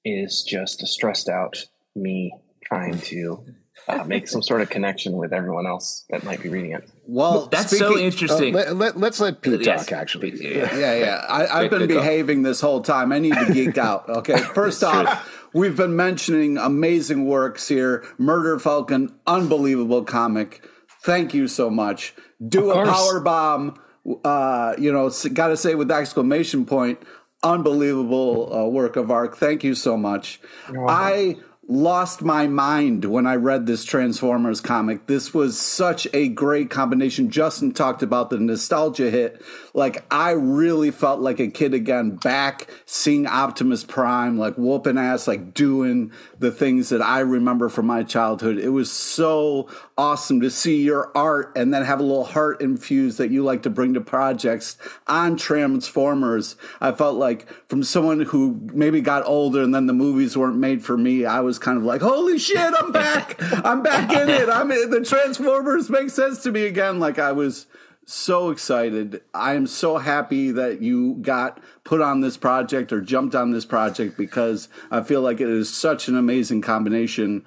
is 0.04 0.43
just 0.43 0.83
a 0.83 0.87
stressed 0.87 1.31
out 1.31 1.64
me 1.97 2.35
trying 2.62 2.99
to 2.99 3.43
uh, 3.88 4.04
make 4.04 4.28
some 4.28 4.43
sort 4.43 4.61
of 4.62 4.71
connection 4.71 5.12
with 5.16 5.33
everyone 5.33 5.66
else 5.66 6.04
that 6.11 6.25
might 6.25 6.43
be 6.43 6.49
reading 6.49 6.73
it. 6.73 6.88
Well, 7.07 7.47
That's 7.47 7.71
so 7.71 7.76
speaking- 7.76 7.97
Uh, 7.97 8.07
interesting. 8.07 8.54
let, 8.54 8.76
let, 8.76 8.97
let's 8.97 9.21
let 9.21 9.43
Pete 9.43 9.61
Yes, 9.64 9.87
talk, 9.87 9.93
actually. 9.93 10.33
yeah. 10.40 10.75
Yeah, 10.76 10.95
yeah. 10.95 11.26
I, 11.28 11.47
I've 11.47 11.71
Good- 11.71 11.78
been 11.81 11.88
good 11.88 11.95
call. 11.95 12.02
behaving 12.02 12.43
this 12.43 12.61
whole 12.61 12.81
time. 12.81 13.12
I 13.12 13.19
need 13.19 13.35
to 13.35 13.52
geek 13.52 13.76
out. 13.78 14.09
Okay. 14.09 14.38
First 14.54 14.83
off, 14.83 15.28
we've 15.52 15.76
been 15.76 15.97
mentioning 15.97 16.57
amazing 16.57 17.26
works 17.26 17.69
here. 17.69 18.04
Murder 18.19 18.59
Falcon, 18.59 19.14
unbelievable 19.26 20.02
comic. 20.04 20.64
Thank 21.02 21.35
you 21.35 21.47
so 21.49 21.69
much. 21.69 22.14
Do 22.47 22.71
a 22.71 22.75
course. 22.75 22.88
power 22.88 23.21
bomb. 23.21 23.81
Uh, 24.25 24.75
you 24.78 24.93
know, 24.93 25.11
got 25.33 25.49
to 25.49 25.57
say 25.57 25.75
with 25.75 25.90
exclamation 25.90 26.64
point, 26.66 26.99
unbelievable 27.43 28.52
uh, 28.54 28.66
work 28.66 28.97
of 28.97 29.11
art. 29.11 29.37
Thank 29.37 29.64
you 29.64 29.75
so 29.75 29.97
much. 29.97 30.40
I 30.88 31.37
lost 31.66 32.23
my 32.23 32.47
mind 32.47 33.04
when 33.04 33.26
I 33.26 33.37
read 33.37 33.66
this 33.66 33.85
Transformers 33.85 34.61
comic. 34.61 35.06
This 35.06 35.33
was 35.33 35.59
such 35.59 36.06
a 36.12 36.28
great 36.28 36.71
combination. 36.71 37.30
Justin 37.30 37.73
talked 37.73 38.02
about 38.02 38.30
the 38.30 38.38
nostalgia 38.38 39.11
hit. 39.11 39.42
Like, 39.73 40.04
I 40.12 40.33
really 40.33 40.90
felt 40.90 41.21
like 41.21 41.40
a 41.40 41.49
kid 41.49 41.75
again, 41.75 42.16
back 42.16 42.68
seeing 42.85 43.26
Optimus 43.26 43.85
Prime, 43.85 44.38
like 44.38 44.56
whooping 44.56 44.99
ass, 44.99 45.26
like 45.26 45.54
doing 45.54 46.12
the 46.38 46.50
things 46.50 46.90
that 46.90 47.02
I 47.02 47.21
remember 47.21 47.68
from 47.68 47.87
my 47.87 48.02
childhood. 48.02 48.59
It 48.59 48.71
was 48.71 48.92
so 48.92 49.68
awesome 49.97 50.40
to 50.40 50.50
see 50.50 50.83
your 50.83 51.11
art 51.16 51.52
and 51.56 51.73
then 51.73 51.85
have 51.85 52.00
a 52.00 52.02
little 52.02 52.25
heart 52.25 52.61
infused 52.61 53.18
that 53.18 53.30
you 53.30 53.42
like 53.42 53.62
to 53.62 53.71
bring 53.71 53.94
to 53.94 54.00
projects 54.00 54.76
on 55.06 55.37
Transformers. 55.37 56.56
I 56.80 56.92
felt 56.92 57.16
like 57.16 57.49
from 57.68 57.83
someone 57.83 58.21
who 58.21 58.61
maybe 58.73 59.00
got 59.00 59.26
older 59.26 59.62
and 59.62 59.75
then 59.75 59.87
the 59.87 59.92
movies 59.92 60.37
weren't 60.37 60.59
made 60.59 60.85
for 60.85 60.97
me, 60.97 61.25
I 61.25 61.40
was 61.40 61.53
kind 61.58 61.78
of 61.78 61.84
like, 61.84 62.00
holy 62.00 62.38
shit, 62.38 62.75
I'm 62.78 62.92
back. 62.92 63.37
I'm 63.64 63.82
back 63.82 64.12
in 64.12 64.28
it. 64.28 64.49
I'm 64.49 64.70
in, 64.70 64.90
the 64.90 65.04
Transformers 65.04 65.90
make 65.90 66.11
sense 66.11 66.42
to 66.44 66.52
me 66.52 66.66
again. 66.66 66.99
Like 66.99 67.18
I 67.18 67.32
was 67.32 67.66
so 68.06 68.50
excited. 68.50 69.23
I 69.32 69.54
am 69.54 69.66
so 69.66 69.99
happy 69.99 70.50
that 70.50 70.82
you 70.82 71.14
got 71.23 71.61
put 71.84 72.00
on 72.00 72.20
this 72.20 72.37
project 72.37 72.92
or 72.92 73.00
jumped 73.00 73.34
on 73.34 73.50
this 73.50 73.64
project 73.64 74.16
because 74.16 74.68
I 74.90 75.02
feel 75.02 75.23
like 75.23 75.40
it 75.40 75.49
is 75.49 75.73
such 75.73 76.08
an 76.08 76.16
amazing 76.16 76.61
combination. 76.61 77.44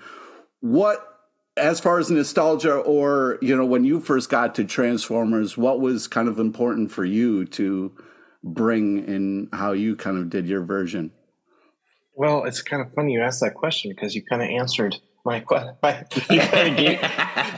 What 0.59 1.03
as 1.57 1.79
far 1.79 1.99
as 1.99 2.11
nostalgia 2.11 2.75
or 2.75 3.39
you 3.41 3.55
know 3.55 3.65
when 3.65 3.83
you 3.83 3.99
first 3.99 4.29
got 4.29 4.53
to 4.55 4.63
transformers 4.63 5.57
what 5.57 5.79
was 5.79 6.07
kind 6.07 6.27
of 6.27 6.37
important 6.37 6.91
for 6.91 7.03
you 7.03 7.45
to 7.45 7.91
bring 8.43 9.03
in 9.05 9.49
how 9.51 9.71
you 9.71 9.95
kind 9.95 10.17
of 10.17 10.29
did 10.29 10.47
your 10.47 10.63
version 10.63 11.11
Well, 12.17 12.45
it's 12.45 12.63
kind 12.63 12.81
of 12.81 12.91
funny 12.93 13.13
you 13.13 13.21
asked 13.21 13.41
that 13.41 13.53
question 13.53 13.91
because 13.91 14.15
you 14.15 14.23
kind 14.23 14.41
of 14.41 14.49
answered 14.49 14.97
my 15.23 15.39
question. 15.41 15.75
You, 16.29 16.39
gave- 16.75 16.99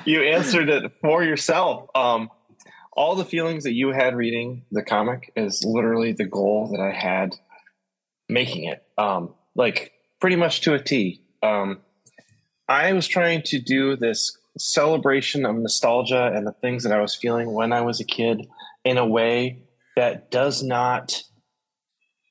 you 0.05 0.21
answered 0.23 0.69
it 0.69 0.91
for 1.01 1.23
yourself. 1.23 1.89
Um, 1.95 2.29
all 2.91 3.15
the 3.15 3.23
feelings 3.23 3.63
that 3.63 3.73
you 3.73 3.91
had 3.91 4.15
reading 4.15 4.65
the 4.71 4.83
comic 4.83 5.31
is 5.37 5.63
literally 5.63 6.11
the 6.11 6.25
goal 6.25 6.67
that 6.71 6.81
I 6.81 6.91
had 6.91 7.35
making 8.27 8.65
it. 8.65 8.83
Um, 8.97 9.33
like 9.55 9.93
pretty 10.19 10.35
much 10.35 10.61
to 10.61 10.73
a 10.73 10.79
T. 10.79 11.21
Um, 11.41 11.79
I 12.67 12.91
was 12.91 13.07
trying 13.07 13.43
to 13.43 13.59
do 13.59 13.95
this 13.95 14.37
celebration 14.57 15.45
of 15.45 15.55
nostalgia 15.55 16.31
and 16.35 16.45
the 16.45 16.51
things 16.51 16.83
that 16.83 16.91
I 16.91 16.99
was 16.99 17.15
feeling 17.15 17.53
when 17.53 17.71
I 17.71 17.79
was 17.81 18.01
a 18.01 18.03
kid 18.05 18.45
in 18.83 18.97
a 18.97 19.07
way 19.07 19.59
that 19.95 20.29
does 20.31 20.61
not 20.61 21.23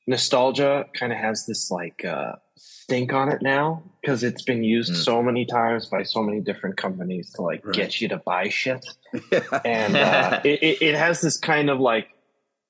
nostalgia 0.09 0.87
kind 0.99 1.13
of 1.13 1.19
has 1.19 1.47
this 1.47 1.71
like 1.71 2.03
uh, 2.05 2.33
stink 2.57 3.13
on 3.13 3.29
it 3.31 3.43
now 3.43 3.83
because 4.01 4.25
it's 4.25 4.43
been 4.43 4.65
used 4.65 4.93
Mm. 4.93 5.05
so 5.05 5.23
many 5.23 5.45
times 5.45 5.87
by 5.87 6.03
so 6.03 6.23
many 6.23 6.41
different 6.41 6.77
companies 6.79 7.31
to 7.35 7.43
like 7.43 7.65
Right. 7.65 7.75
get 7.75 8.01
you 8.01 8.09
to 8.09 8.17
buy 8.17 8.49
shit 8.49 8.85
and 9.65 9.97
uh, 9.97 10.41
it, 10.45 10.63
it, 10.63 10.83
it 10.83 10.95
has 10.95 11.21
this 11.21 11.37
kind 11.39 11.69
of 11.71 11.79
like 11.79 12.09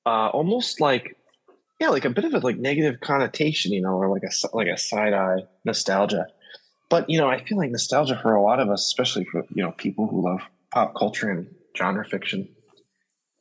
uh, 0.04 0.28
almost 0.38 0.80
like 0.80 1.16
yeah 1.80 1.90
like 1.90 2.04
a 2.04 2.10
bit 2.10 2.24
of 2.24 2.34
a 2.34 2.38
like 2.40 2.58
negative 2.58 3.00
connotation 3.00 3.72
you 3.72 3.80
know 3.80 3.94
or 4.00 4.08
like 4.08 4.24
a 4.24 4.32
like 4.56 4.66
a 4.66 4.76
side 4.76 5.12
eye 5.12 5.42
nostalgia 5.64 6.26
but 6.90 7.08
you 7.08 7.18
know 7.18 7.28
i 7.28 7.42
feel 7.44 7.56
like 7.58 7.70
nostalgia 7.70 8.18
for 8.20 8.34
a 8.34 8.42
lot 8.42 8.58
of 8.58 8.68
us 8.68 8.82
especially 8.84 9.24
for 9.30 9.44
you 9.54 9.62
know 9.62 9.70
people 9.72 10.08
who 10.08 10.18
love 10.28 10.40
pop 10.72 10.92
culture 10.98 11.30
and 11.30 11.46
genre 11.76 12.04
fiction 12.04 12.48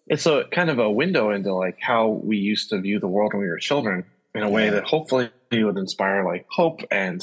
it's 0.07 0.25
a 0.25 0.45
kind 0.51 0.69
of 0.69 0.79
a 0.79 0.89
window 0.89 1.31
into 1.31 1.53
like 1.53 1.77
how 1.81 2.07
we 2.07 2.37
used 2.37 2.69
to 2.69 2.79
view 2.79 2.99
the 2.99 3.07
world 3.07 3.33
when 3.33 3.41
we 3.41 3.49
were 3.49 3.57
children 3.57 4.05
in 4.35 4.43
a 4.43 4.49
way 4.49 4.65
Yeah. 4.65 4.71
that 4.71 4.83
hopefully 4.85 5.29
would 5.51 5.77
inspire 5.77 6.25
like 6.25 6.45
hope 6.49 6.81
and 6.91 7.21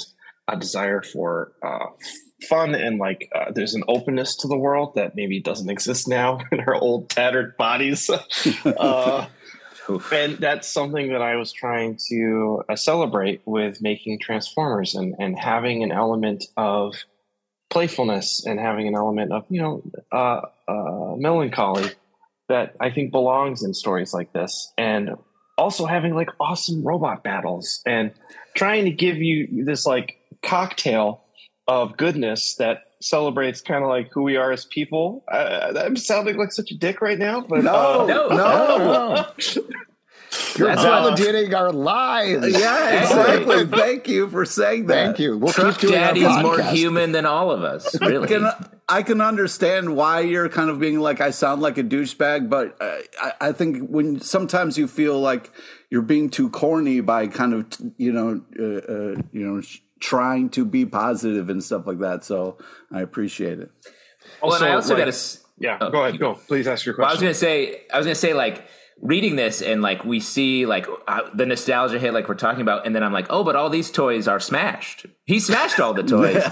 a 0.48 0.56
desire 0.56 1.00
for 1.02 1.52
uh, 1.62 1.86
fun 2.48 2.74
and 2.74 2.98
like 2.98 3.30
uh, 3.34 3.50
there's 3.52 3.74
an 3.74 3.82
openness 3.88 4.36
to 4.36 4.48
the 4.48 4.56
world 4.56 4.94
that 4.94 5.16
maybe 5.16 5.40
doesn't 5.40 5.70
exist 5.70 6.06
now 6.08 6.40
in 6.52 6.60
our 6.60 6.74
old 6.74 7.08
tattered 7.08 7.56
bodies. 7.56 8.10
Uh, 8.66 9.26
and 10.12 10.38
that's 10.38 10.66
something 10.66 11.12
that 11.12 11.20
I 11.20 11.36
was 11.36 11.52
trying 11.52 11.98
to 12.08 12.62
uh, 12.68 12.76
celebrate 12.76 13.42
with 13.44 13.82
making 13.82 14.18
Transformers 14.18 14.94
and, 14.94 15.14
and 15.18 15.38
having 15.38 15.82
an 15.82 15.92
element 15.92 16.44
of 16.56 16.94
playfulness 17.68 18.46
and 18.46 18.58
having 18.58 18.88
an 18.88 18.94
element 18.94 19.32
of, 19.32 19.44
you 19.50 19.60
know, 19.60 19.82
uh, 20.10 20.40
uh, 20.68 21.16
melancholy 21.16 21.90
that 22.48 22.74
I 22.80 22.90
think 22.90 23.10
belongs 23.12 23.62
in 23.62 23.74
stories 23.74 24.12
like 24.12 24.32
this. 24.32 24.72
And 24.76 25.10
also 25.56 25.86
having 25.86 26.14
like 26.14 26.28
awesome 26.40 26.82
robot 26.82 27.22
battles 27.22 27.80
and 27.86 28.12
trying 28.56 28.84
to 28.84 28.90
give 28.90 29.16
you 29.18 29.64
this 29.64 29.86
like 29.86 30.18
cocktail 30.42 31.22
of 31.68 31.96
goodness 31.96 32.56
that 32.56 32.82
celebrates 33.00 33.60
kind 33.60 33.82
of 33.84 33.88
like 33.90 34.10
who 34.12 34.22
we 34.22 34.36
are 34.36 34.50
as 34.52 34.64
people. 34.66 35.24
Uh, 35.30 35.72
I'm 35.76 35.96
sounding 35.96 36.36
like 36.36 36.52
such 36.52 36.70
a 36.70 36.74
dick 36.76 37.00
right 37.00 37.18
now, 37.18 37.40
but 37.40 37.62
No. 37.64 37.72
uh, 37.74 38.06
No, 38.06 38.28
No. 38.36 39.62
You're 40.56 40.68
That's 40.68 40.82
what- 40.84 41.16
validating 41.18 41.54
our 41.54 41.72
lies. 41.72 42.52
yeah 42.60 43.02
exactly 43.02 43.66
thank 43.66 44.08
you 44.08 44.28
for 44.28 44.44
saying 44.44 44.86
that 44.86 44.94
Thank 45.06 45.18
you. 45.18 45.38
We'll 45.38 45.52
Truck 45.52 45.74
keep 45.78 45.90
doing 45.90 46.00
Daddy's 46.00 46.42
more 46.42 46.60
human 46.62 47.12
than 47.12 47.26
all 47.26 47.50
of 47.50 47.62
us. 47.62 47.98
Really. 48.00 48.28
can, 48.28 48.50
I 48.88 49.02
can 49.02 49.20
understand 49.20 49.96
why 49.96 50.20
you're 50.20 50.48
kind 50.48 50.70
of 50.70 50.78
being 50.78 51.00
like 51.00 51.20
I 51.20 51.30
sound 51.30 51.62
like 51.62 51.78
a 51.78 51.82
douchebag, 51.84 52.48
but 52.50 52.76
uh, 52.80 52.98
I, 53.20 53.48
I 53.48 53.52
think 53.52 53.88
when 53.88 54.20
sometimes 54.20 54.76
you 54.78 54.86
feel 54.86 55.18
like 55.20 55.50
you're 55.90 56.02
being 56.02 56.28
too 56.30 56.50
corny 56.50 57.00
by 57.00 57.26
kind 57.26 57.54
of 57.54 57.66
you 57.96 58.12
know 58.12 58.42
uh, 58.58 58.92
uh, 58.92 59.22
you 59.32 59.46
know 59.46 59.60
trying 60.00 60.50
to 60.50 60.64
be 60.64 60.84
positive 60.84 61.48
and 61.48 61.62
stuff 61.64 61.86
like 61.86 61.98
that. 62.00 62.24
So 62.24 62.58
I 62.92 63.00
appreciate 63.00 63.58
it. 63.58 63.70
well, 64.42 64.54
and 64.54 64.64
I 64.64 64.74
also 64.74 64.94
like- 64.94 65.04
got 65.06 65.12
to. 65.14 65.38
Yeah, 65.56 65.78
Oh, 65.80 65.88
go 65.88 66.02
ahead. 66.04 66.18
Go. 66.18 66.34
Please 66.34 66.66
ask 66.66 66.84
your 66.84 66.96
Well, 66.98 67.06
I 67.06 67.12
was 67.12 67.20
gonna 67.20 67.32
say, 67.32 67.82
I 67.92 67.96
was 67.96 68.06
gonna 68.06 68.16
say, 68.16 68.34
like 68.34 68.66
reading 69.00 69.36
this 69.36 69.60
and 69.60 69.82
like 69.82 70.04
we 70.04 70.20
see 70.20 70.66
like 70.66 70.86
uh, 71.06 71.22
the 71.34 71.46
nostalgia 71.46 71.98
hit, 71.98 72.14
like 72.14 72.28
we're 72.28 72.34
talking 72.34 72.62
about, 72.62 72.86
and 72.86 72.94
then 72.94 73.02
I'm 73.02 73.12
like, 73.12 73.26
oh, 73.30 73.44
but 73.44 73.56
all 73.56 73.68
these 73.68 73.90
toys 73.90 74.26
are 74.26 74.40
smashed. 74.40 75.06
He 75.24 75.40
smashed 75.40 75.78
all 75.80 75.94
the 75.94 76.02
toys. 76.04 76.42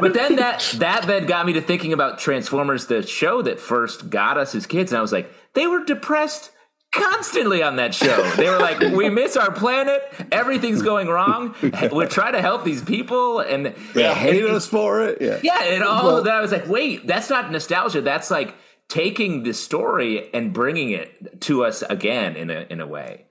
but 0.00 0.14
then 0.14 0.36
that 0.36 0.60
that 0.78 1.06
then 1.06 1.26
got 1.26 1.46
me 1.46 1.52
to 1.54 1.60
thinking 1.60 1.92
about 1.92 2.18
Transformers, 2.18 2.86
the 2.86 3.06
show 3.06 3.42
that 3.42 3.60
first 3.60 4.10
got 4.10 4.36
us 4.36 4.54
as 4.54 4.66
kids, 4.66 4.92
and 4.92 4.98
I 4.98 5.02
was 5.02 5.12
like, 5.12 5.30
they 5.54 5.66
were 5.66 5.84
depressed 5.84 6.50
constantly 6.92 7.62
on 7.62 7.76
that 7.76 7.94
show. 7.94 8.22
They 8.36 8.48
were 8.48 8.58
like, 8.58 8.80
we 8.80 9.08
miss 9.10 9.36
our 9.36 9.50
planet, 9.50 10.02
everything's 10.30 10.82
going 10.82 11.08
wrong. 11.08 11.54
We're 11.92 12.06
trying 12.08 12.34
to 12.34 12.40
help 12.40 12.64
these 12.64 12.82
people, 12.82 13.40
and 13.40 13.74
They 13.94 14.14
hate 14.14 14.44
us 14.44 14.66
for 14.66 15.02
it. 15.02 15.20
Yeah. 15.20 15.40
yeah, 15.42 15.64
and 15.74 15.82
all 15.82 16.16
of 16.16 16.24
that, 16.24 16.34
I 16.34 16.40
was 16.40 16.52
like, 16.52 16.68
wait, 16.68 17.06
that's 17.06 17.28
not 17.28 17.50
nostalgia. 17.50 18.00
That's 18.00 18.30
like 18.30 18.54
taking 18.88 19.42
the 19.42 19.54
story 19.54 20.32
and 20.34 20.52
bringing 20.52 20.90
it 20.90 21.40
to 21.42 21.64
us 21.64 21.82
again 21.82 22.36
in 22.36 22.50
a 22.50 22.66
in 22.70 22.80
a 22.80 22.86
way. 22.86 23.26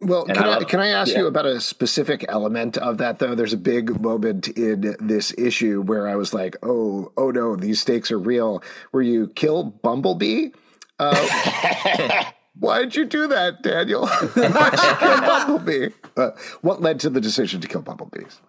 Well, 0.00 0.24
And 0.26 0.36
can 0.36 0.44
I 0.44 0.48
I, 0.48 0.54
love- 0.58 0.68
can 0.68 0.80
I 0.80 0.88
ask 0.88 1.16
you 1.16 1.26
about 1.26 1.46
a 1.46 1.58
specific 1.60 2.24
element 2.28 2.76
of 2.76 2.98
that 2.98 3.18
though? 3.18 3.34
There's 3.34 3.54
a 3.54 3.58
big 3.58 3.98
moment 4.02 4.46
in 4.48 4.94
this 5.00 5.32
issue 5.38 5.80
where 5.80 6.06
I 6.06 6.16
was 6.16 6.34
like, 6.34 6.56
"Oh, 6.62 7.12
oh 7.16 7.30
no, 7.30 7.56
these 7.56 7.80
stakes 7.80 8.10
are 8.10 8.18
real." 8.18 8.62
Where 8.90 9.02
you 9.02 9.28
kill 9.28 9.64
Bumblebee. 9.64 10.48
Uh, 10.98 12.24
why'd 12.58 12.96
you 12.96 13.04
do 13.04 13.26
that, 13.28 13.62
Daniel? 13.62 14.06
why'd 14.34 14.72
you 14.72 14.96
kill 14.98 15.20
Bumblebee? 15.20 15.88
Uh, 16.16 16.30
what 16.62 16.80
led 16.80 17.00
to 17.00 17.10
the 17.10 17.20
decision 17.20 17.60
to 17.60 17.68
kill 17.68 17.82
bumblebees? 17.82 18.40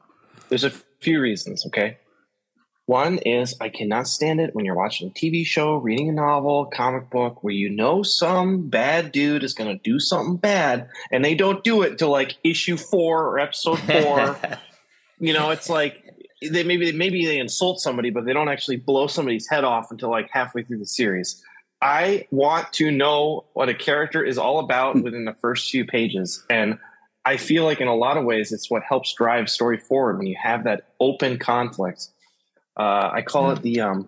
There's 0.48 0.64
a 0.64 0.70
few 1.02 1.20
reasons, 1.20 1.66
okay? 1.68 1.98
One 2.88 3.18
is 3.18 3.54
I 3.60 3.68
cannot 3.68 4.08
stand 4.08 4.40
it 4.40 4.56
when 4.56 4.64
you're 4.64 4.74
watching 4.74 5.10
a 5.10 5.12
TV 5.12 5.46
show, 5.46 5.76
reading 5.76 6.08
a 6.08 6.14
novel, 6.14 6.66
comic 6.66 7.10
book, 7.10 7.44
where 7.44 7.54
you 7.54 7.70
know 7.70 8.02
some 8.02 8.70
bad 8.70 9.12
dude 9.12 9.44
is 9.44 9.54
going 9.54 9.70
to 9.78 9.84
do 9.84 10.00
something 10.00 10.38
bad, 10.38 10.88
and 11.12 11.24
they 11.24 11.36
don't 11.36 11.66
do 11.66 11.82
it 11.82 12.00
till 12.00 12.12
like 12.12 12.38
issue 12.46 12.78
four 12.78 13.26
or 13.26 13.40
episode 13.40 13.78
four. 13.80 14.40
you 15.20 15.34
know, 15.34 15.50
it's 15.50 15.70
like 15.70 16.02
they 16.42 16.64
maybe 16.64 16.94
maybe 16.94 17.26
they 17.26 17.40
insult 17.40 17.82
somebody, 17.82 18.10
but 18.10 18.24
they 18.24 18.32
don't 18.32 18.48
actually 18.48 18.78
blow 18.78 19.08
somebody's 19.08 19.50
head 19.50 19.66
off 19.66 19.92
until 19.92 20.10
like 20.10 20.30
halfway 20.32 20.64
through 20.64 20.80
the 20.80 20.86
series. 20.86 21.44
I 21.82 22.26
want 22.32 22.72
to 22.74 22.90
know 22.90 23.44
what 23.52 23.68
a 23.68 23.74
character 23.74 24.24
is 24.24 24.38
all 24.38 24.60
about 24.60 24.96
Hmm. 24.96 25.02
within 25.02 25.26
the 25.26 25.34
first 25.34 25.70
few 25.70 25.84
pages, 25.84 26.42
and 26.50 26.80
I 27.26 27.36
feel 27.36 27.66
like 27.66 27.82
in 27.82 27.90
a 27.90 27.96
lot 27.96 28.16
of 28.16 28.24
ways 28.24 28.54
it's 28.54 28.72
what 28.72 28.84
helps 28.84 29.14
drive 29.14 29.50
story 29.50 29.78
forward 29.78 30.20
when 30.20 30.28
you 30.28 30.38
have 30.42 30.64
that 30.64 30.84
open 31.02 31.38
conflict. 31.38 32.08
Uh, 32.78 33.10
I 33.12 33.22
call 33.24 33.52
it 33.52 33.62
the 33.64 33.82
um, 33.82 34.08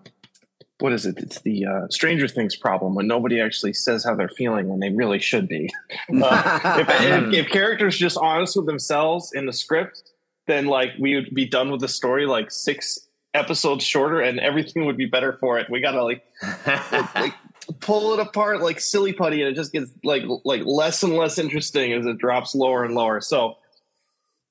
what 0.79 0.93
is 0.93 1.05
it? 1.05 1.17
It's 1.17 1.41
the 1.41 1.65
uh, 1.65 1.87
Stranger 1.89 2.27
Things 2.27 2.55
problem 2.55 2.95
when 2.95 3.07
nobody 3.07 3.41
actually 3.41 3.73
says 3.73 4.03
how 4.03 4.15
they're 4.15 4.29
feeling 4.29 4.69
when 4.69 4.79
they 4.79 4.89
really 4.89 5.19
should 5.19 5.47
be. 5.47 5.69
Uh, 6.21 6.79
if, 6.79 6.89
if, 6.89 7.33
if 7.33 7.47
characters 7.49 7.97
just 7.97 8.17
honest 8.17 8.55
with 8.55 8.65
themselves 8.65 9.31
in 9.33 9.45
the 9.45 9.53
script, 9.53 10.11
then 10.47 10.65
like 10.65 10.91
we 10.99 11.15
would 11.15 11.33
be 11.33 11.45
done 11.45 11.71
with 11.71 11.81
the 11.81 11.87
story 11.87 12.25
like 12.25 12.51
six 12.51 13.07
episodes 13.33 13.83
shorter, 13.83 14.19
and 14.21 14.39
everything 14.39 14.85
would 14.85 14.97
be 14.97 15.05
better 15.05 15.33
for 15.33 15.59
it. 15.59 15.69
We 15.69 15.81
gotta 15.81 16.03
like, 16.03 16.23
like 17.15 17.33
pull 17.79 18.13
it 18.13 18.19
apart 18.19 18.61
like 18.61 18.79
silly 18.79 19.13
putty, 19.13 19.41
and 19.41 19.51
it 19.51 19.55
just 19.55 19.71
gets 19.71 19.91
like 20.03 20.23
like 20.43 20.63
less 20.65 21.03
and 21.03 21.15
less 21.15 21.37
interesting 21.37 21.93
as 21.93 22.05
it 22.05 22.17
drops 22.17 22.55
lower 22.55 22.83
and 22.83 22.95
lower. 22.95 23.21
So. 23.21 23.57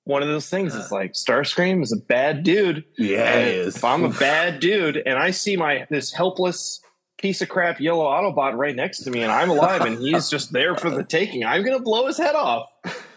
One 0.08 0.22
of 0.22 0.28
those 0.28 0.48
things 0.48 0.74
is 0.74 0.90
uh. 0.90 0.94
like 0.94 1.12
Starscream 1.12 1.82
is 1.82 1.92
a 1.92 1.98
bad 1.98 2.42
dude. 2.42 2.82
Yeah, 2.96 3.30
And 3.30 3.46
it 3.46 3.54
is. 3.56 3.76
If 3.76 3.84
I'm 3.84 4.04
a 4.04 4.08
bad 4.08 4.58
dude 4.58 4.96
and 4.96 5.18
I 5.18 5.32
see 5.32 5.54
my 5.58 5.86
this 5.90 6.14
helpless 6.14 6.80
piece 7.18 7.42
of 7.42 7.50
crap 7.50 7.78
yellow 7.78 8.06
Autobot 8.06 8.56
right 8.56 8.74
next 8.74 9.00
to 9.00 9.10
me 9.10 9.22
and 9.22 9.30
I'm 9.30 9.50
alive 9.50 9.82
and 9.82 9.98
he's 9.98 10.30
just 10.30 10.50
there 10.50 10.76
for 10.76 10.88
the 10.88 11.04
taking, 11.04 11.44
I'm 11.44 11.62
gonna 11.62 11.82
blow 11.82 12.06
his 12.06 12.16
head 12.16 12.34
off. 12.34 12.70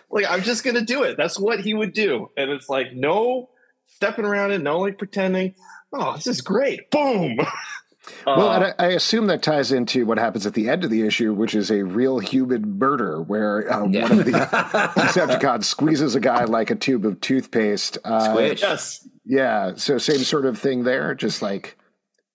Like 0.09 0.25
I'm 0.29 0.41
just 0.41 0.65
gonna 0.65 0.81
do 0.81 1.03
it. 1.03 1.15
That's 1.15 1.39
what 1.39 1.61
he 1.61 1.73
would 1.73 1.93
do. 1.93 2.29
And 2.35 2.51
it's 2.51 2.67
like 2.67 2.93
no 2.93 3.47
stepping 3.87 4.25
around 4.25 4.51
it, 4.51 4.61
no 4.61 4.79
like 4.79 4.97
pretending. 4.97 5.55
Oh, 5.93 6.15
this 6.15 6.27
is 6.27 6.41
great. 6.41 6.91
Boom. 6.91 7.39
Well, 8.25 8.49
Uh, 8.49 8.55
and 8.55 8.63
I, 8.79 8.85
I 8.85 8.87
assume 8.89 9.27
that 9.27 9.43
ties 9.43 9.71
into 9.71 10.05
what 10.05 10.17
happens 10.17 10.45
at 10.45 10.53
the 10.55 10.67
end 10.69 10.83
of 10.83 10.89
the 10.89 11.05
issue, 11.05 11.33
which 11.33 11.53
is 11.53 11.69
a 11.69 11.83
real 11.83 12.19
human 12.19 12.77
murder, 12.79 13.21
where 13.21 13.71
uh, 13.71 13.85
Yeah. 13.87 14.03
one 14.09 14.19
of 14.19 14.25
the 14.25 14.31
Decepticons 14.95 15.65
squeezes 15.65 16.15
a 16.15 16.19
guy 16.19 16.45
like 16.45 16.71
a 16.71 16.75
tube 16.75 17.05
of 17.05 17.21
toothpaste. 17.21 17.97
Uh, 18.03 18.31
Squish. 18.33 18.61
yes. 18.61 19.07
Yeah, 19.25 19.73
so 19.75 19.97
same 19.99 20.19
sort 20.23 20.45
of 20.45 20.57
thing 20.57 20.83
there. 20.83 21.13
Just 21.13 21.41
like 21.43 21.77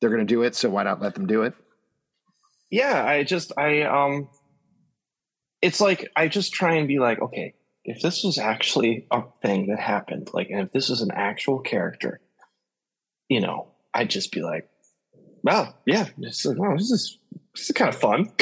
they're 0.00 0.10
going 0.10 0.20
to 0.20 0.26
do 0.26 0.42
it, 0.42 0.54
so 0.54 0.70
why 0.70 0.84
not 0.84 1.02
let 1.02 1.14
them 1.14 1.26
do 1.26 1.42
it? 1.42 1.54
yeah 2.68 3.04
i 3.06 3.22
just 3.22 3.52
i 3.56 3.82
um 3.82 4.28
it's 5.62 5.80
like 5.80 6.10
i 6.16 6.26
just 6.26 6.52
try 6.52 6.74
and 6.74 6.88
be 6.88 6.98
like 6.98 7.20
okay 7.22 7.54
if 7.84 8.02
this 8.02 8.24
was 8.24 8.38
actually 8.38 9.06
a 9.12 9.22
thing 9.40 9.68
that 9.68 9.78
happened 9.78 10.28
like 10.34 10.48
and 10.50 10.62
if 10.62 10.72
this 10.72 10.88
was 10.88 11.00
an 11.00 11.12
actual 11.12 11.60
character 11.60 12.20
you 13.28 13.38
know 13.40 13.68
i'd 13.94 14.10
just 14.10 14.32
be 14.32 14.42
like 14.42 14.68
wow. 15.46 15.74
Yeah. 15.86 16.08
This 16.18 16.44
is, 16.44 16.56
wow, 16.56 16.76
this 16.76 16.90
is 16.90 17.18
this 17.54 17.70
is 17.70 17.72
kind 17.72 17.88
of 17.88 17.96
fun. 17.96 18.32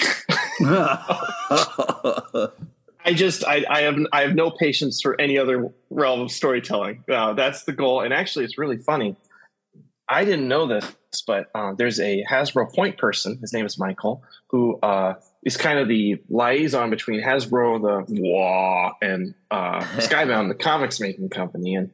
I 3.07 3.13
just 3.13 3.45
I, 3.45 3.65
I 3.69 3.83
have 3.83 3.99
i 4.13 4.23
have 4.23 4.35
no 4.35 4.51
patience 4.51 5.03
for 5.03 5.21
any 5.21 5.39
other 5.39 5.71
realm 5.91 6.23
of 6.23 6.31
storytelling. 6.31 7.05
Uh, 7.09 7.35
that's 7.35 7.65
the 7.65 7.73
goal. 7.73 8.01
And 8.01 8.15
actually 8.15 8.45
it's 8.47 8.57
really 8.59 8.79
funny. 8.79 9.17
I 10.09 10.25
didn't 10.25 10.49
know 10.49 10.67
this 10.67 10.95
but 11.27 11.49
uh, 11.55 11.75
there's 11.75 12.01
a 12.01 12.25
hasbro 12.29 12.75
point 12.75 12.99
person. 12.99 13.39
His 13.39 13.53
name 13.53 13.67
is 13.67 13.79
michael 13.79 14.25
who 14.49 14.79
uh, 14.81 15.15
is 15.45 15.57
kind 15.57 15.79
of 15.79 15.87
the 15.87 16.21
liaison 16.29 16.91
between 16.91 17.23
hasbro 17.23 17.81
the 17.81 18.21
wah 18.21 18.93
and 19.03 19.35
uh, 19.51 19.81
skybound 19.99 20.49
the 20.49 20.55
comics 20.55 20.99
making 20.99 21.29
company. 21.29 21.75
And 21.75 21.91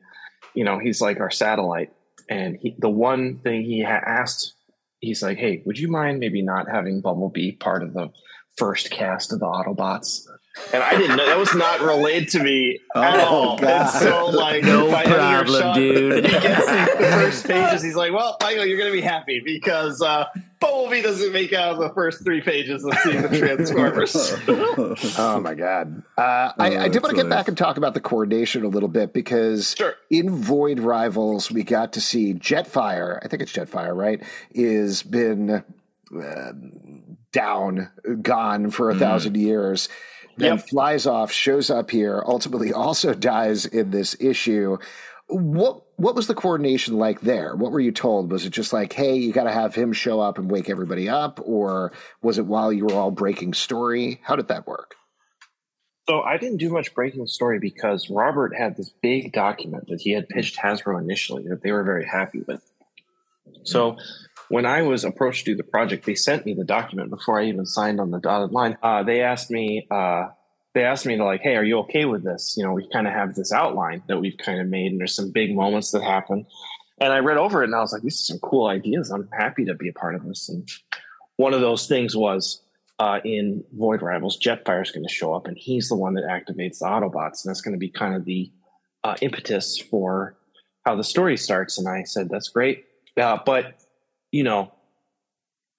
you 0.54 0.64
know 0.64 0.78
he's 0.78 1.00
like 1.00 1.20
our 1.20 1.30
satellite. 1.30 1.92
And 2.28 2.56
he, 2.56 2.76
the 2.78 2.88
one 2.88 3.38
thing 3.38 3.64
he 3.64 3.82
ha- 3.82 4.02
asked 4.06 4.54
he's 5.00 5.22
like 5.22 5.38
hey 5.38 5.62
would 5.66 5.78
you 5.78 5.88
mind 5.88 6.18
maybe 6.18 6.42
not 6.42 6.68
having 6.68 7.00
bumblebee 7.00 7.52
part 7.52 7.82
of 7.82 7.92
the 7.92 8.08
first 8.56 8.90
cast 8.90 9.32
of 9.32 9.40
the 9.40 9.46
autobots 9.46 10.26
and 10.72 10.82
I 10.82 10.96
didn't 10.96 11.16
know 11.16 11.26
that 11.26 11.38
was 11.38 11.54
not 11.54 11.80
relayed 11.80 12.28
to 12.30 12.42
me 12.42 12.78
at 12.96 13.14
Oh, 13.20 13.24
all. 13.24 13.58
God. 13.58 13.80
And 13.82 13.88
so, 13.90 14.26
like, 14.26 14.62
No 14.64 14.90
my 14.90 15.02
editor, 15.02 15.16
problem, 15.16 15.60
Sean, 15.62 15.74
dude. 15.76 16.24
He 16.30 16.30
gets 16.32 16.66
the, 16.66 16.96
the 16.98 17.10
first 17.12 17.46
pages. 17.46 17.82
He's 17.82 17.94
like, 17.94 18.12
"Well, 18.12 18.36
Michael, 18.42 18.66
you're 18.66 18.78
going 18.78 18.90
to 18.90 18.96
be 18.96 19.00
happy 19.02 19.40
because 19.44 20.02
uh, 20.02 20.24
Bumblebee 20.60 21.02
doesn't 21.02 21.32
make 21.32 21.52
out 21.52 21.72
of 21.74 21.78
the 21.78 21.90
first 21.94 22.24
three 22.24 22.40
pages 22.40 22.84
of 22.84 22.92
seeing 23.04 23.22
the 23.22 23.38
Transformers." 23.38 24.34
Oh 25.18 25.40
my 25.40 25.54
god! 25.54 26.02
Uh, 26.18 26.52
I, 26.58 26.76
I 26.78 26.88
did 26.88 27.02
want 27.02 27.10
to 27.10 27.16
get 27.16 27.26
nice. 27.26 27.38
back 27.40 27.48
and 27.48 27.56
talk 27.56 27.76
about 27.76 27.94
the 27.94 28.00
coordination 28.00 28.64
a 28.64 28.68
little 28.68 28.88
bit 28.88 29.12
because 29.12 29.74
Sure. 29.76 29.94
in 30.10 30.30
Void 30.34 30.80
Rivals 30.80 31.50
we 31.50 31.62
got 31.62 31.92
to 31.94 32.00
see 32.00 32.34
Jetfire. 32.34 33.18
I 33.24 33.28
think 33.28 33.42
it's 33.42 33.52
Jetfire, 33.52 33.94
right? 33.96 34.22
Is 34.50 35.02
been 35.02 35.50
uh, 36.14 36.52
down, 37.32 37.90
gone 38.22 38.70
for 38.70 38.90
a 38.90 38.94
thousand 38.96 39.36
years. 39.36 39.88
Then 40.40 40.58
Yep. 40.58 40.68
flies 40.68 41.06
off, 41.06 41.32
shows 41.32 41.70
up 41.70 41.90
here, 41.92 42.22
ultimately 42.26 42.72
also 42.74 43.14
dies 43.14 43.66
in 43.66 43.92
this 43.92 44.16
issue. 44.20 44.78
What 45.28 45.82
what 45.96 46.16
was 46.16 46.26
the 46.28 46.34
coordination 46.34 46.98
like 46.98 47.20
there? 47.22 47.56
What 47.56 47.72
were 47.72 47.80
you 47.80 47.92
told? 47.92 48.32
Was 48.32 48.46
it 48.46 48.50
just 48.50 48.72
like, 48.72 48.92
hey, 48.94 49.16
you 49.16 49.32
got 49.32 49.44
to 49.44 49.52
have 49.52 49.74
him 49.76 49.92
show 49.92 50.20
up 50.20 50.38
and 50.38 50.50
wake 50.50 50.70
everybody 50.70 51.08
up, 51.08 51.40
or 51.44 51.92
was 52.22 52.38
it 52.38 52.46
while 52.46 52.72
you 52.72 52.86
were 52.86 52.94
all 52.94 53.12
breaking 53.12 53.54
story? 53.54 54.20
How 54.24 54.36
did 54.36 54.48
that 54.48 54.66
work? 54.66 54.96
So 56.08 56.22
I 56.22 56.38
didn't 56.38 56.58
do 56.58 56.70
much 56.70 56.94
breaking 56.94 57.26
story 57.28 57.60
because 57.60 58.10
Robert 58.10 58.56
had 58.56 58.76
this 58.76 58.90
big 59.02 59.32
document 59.32 59.86
that 59.88 60.00
he 60.00 60.12
had 60.12 60.28
pitched 60.28 60.58
Hasbro 60.58 61.00
initially 61.00 61.46
that 61.48 61.62
they 61.62 61.72
were 61.72 61.84
very 61.84 62.06
happy 62.06 62.42
with. 62.48 62.62
So 63.64 63.98
when 64.50 64.66
I 64.66 64.82
was 64.82 65.04
approached 65.04 65.44
to 65.44 65.52
do 65.52 65.56
the 65.56 65.62
project, 65.62 66.04
they 66.04 66.16
sent 66.16 66.44
me 66.44 66.54
the 66.54 66.64
document 66.64 67.08
before 67.08 67.40
I 67.40 67.44
even 67.46 67.64
signed 67.64 68.00
on 68.00 68.10
the 68.10 68.18
dotted 68.18 68.50
line. 68.50 68.76
Uh, 68.82 69.04
they 69.04 69.22
asked 69.22 69.48
me, 69.48 69.86
uh, 69.92 70.26
they 70.74 70.82
asked 70.82 71.06
me 71.06 71.16
to 71.16 71.24
like, 71.24 71.40
hey, 71.40 71.54
are 71.54 71.62
you 71.62 71.78
okay 71.78 72.04
with 72.04 72.24
this? 72.24 72.56
You 72.58 72.64
know, 72.64 72.72
we 72.72 72.88
kind 72.92 73.06
of 73.06 73.12
have 73.12 73.36
this 73.36 73.52
outline 73.52 74.02
that 74.08 74.18
we've 74.18 74.36
kind 74.36 74.60
of 74.60 74.66
made, 74.66 74.90
and 74.90 74.98
there's 74.98 75.14
some 75.14 75.30
big 75.30 75.54
moments 75.54 75.92
that 75.92 76.02
happen. 76.02 76.46
And 77.00 77.12
I 77.12 77.18
read 77.18 77.38
over 77.38 77.62
it, 77.62 77.66
and 77.66 77.76
I 77.76 77.78
was 77.78 77.92
like, 77.92 78.02
these 78.02 78.20
are 78.22 78.32
some 78.32 78.40
cool 78.40 78.66
ideas. 78.66 79.12
I'm 79.12 79.28
happy 79.32 79.64
to 79.66 79.74
be 79.74 79.88
a 79.88 79.92
part 79.92 80.16
of 80.16 80.26
this. 80.26 80.48
And 80.48 80.68
one 81.36 81.54
of 81.54 81.60
those 81.60 81.86
things 81.86 82.16
was 82.16 82.60
uh, 82.98 83.20
in 83.24 83.62
Void 83.72 84.02
Rivals, 84.02 84.36
Jetfire 84.36 84.82
is 84.82 84.90
going 84.90 85.06
to 85.06 85.14
show 85.14 85.32
up, 85.32 85.46
and 85.46 85.56
he's 85.56 85.88
the 85.88 85.96
one 85.96 86.14
that 86.14 86.24
activates 86.24 86.80
the 86.80 86.86
Autobots, 86.86 87.44
and 87.44 87.50
that's 87.50 87.60
going 87.60 87.74
to 87.74 87.78
be 87.78 87.88
kind 87.88 88.16
of 88.16 88.24
the 88.24 88.50
uh, 89.04 89.14
impetus 89.20 89.78
for 89.78 90.36
how 90.84 90.96
the 90.96 91.04
story 91.04 91.36
starts. 91.36 91.78
And 91.78 91.88
I 91.88 92.02
said, 92.02 92.28
that's 92.28 92.48
great, 92.48 92.86
uh, 93.16 93.38
but 93.46 93.76
you 94.30 94.44
know, 94.44 94.72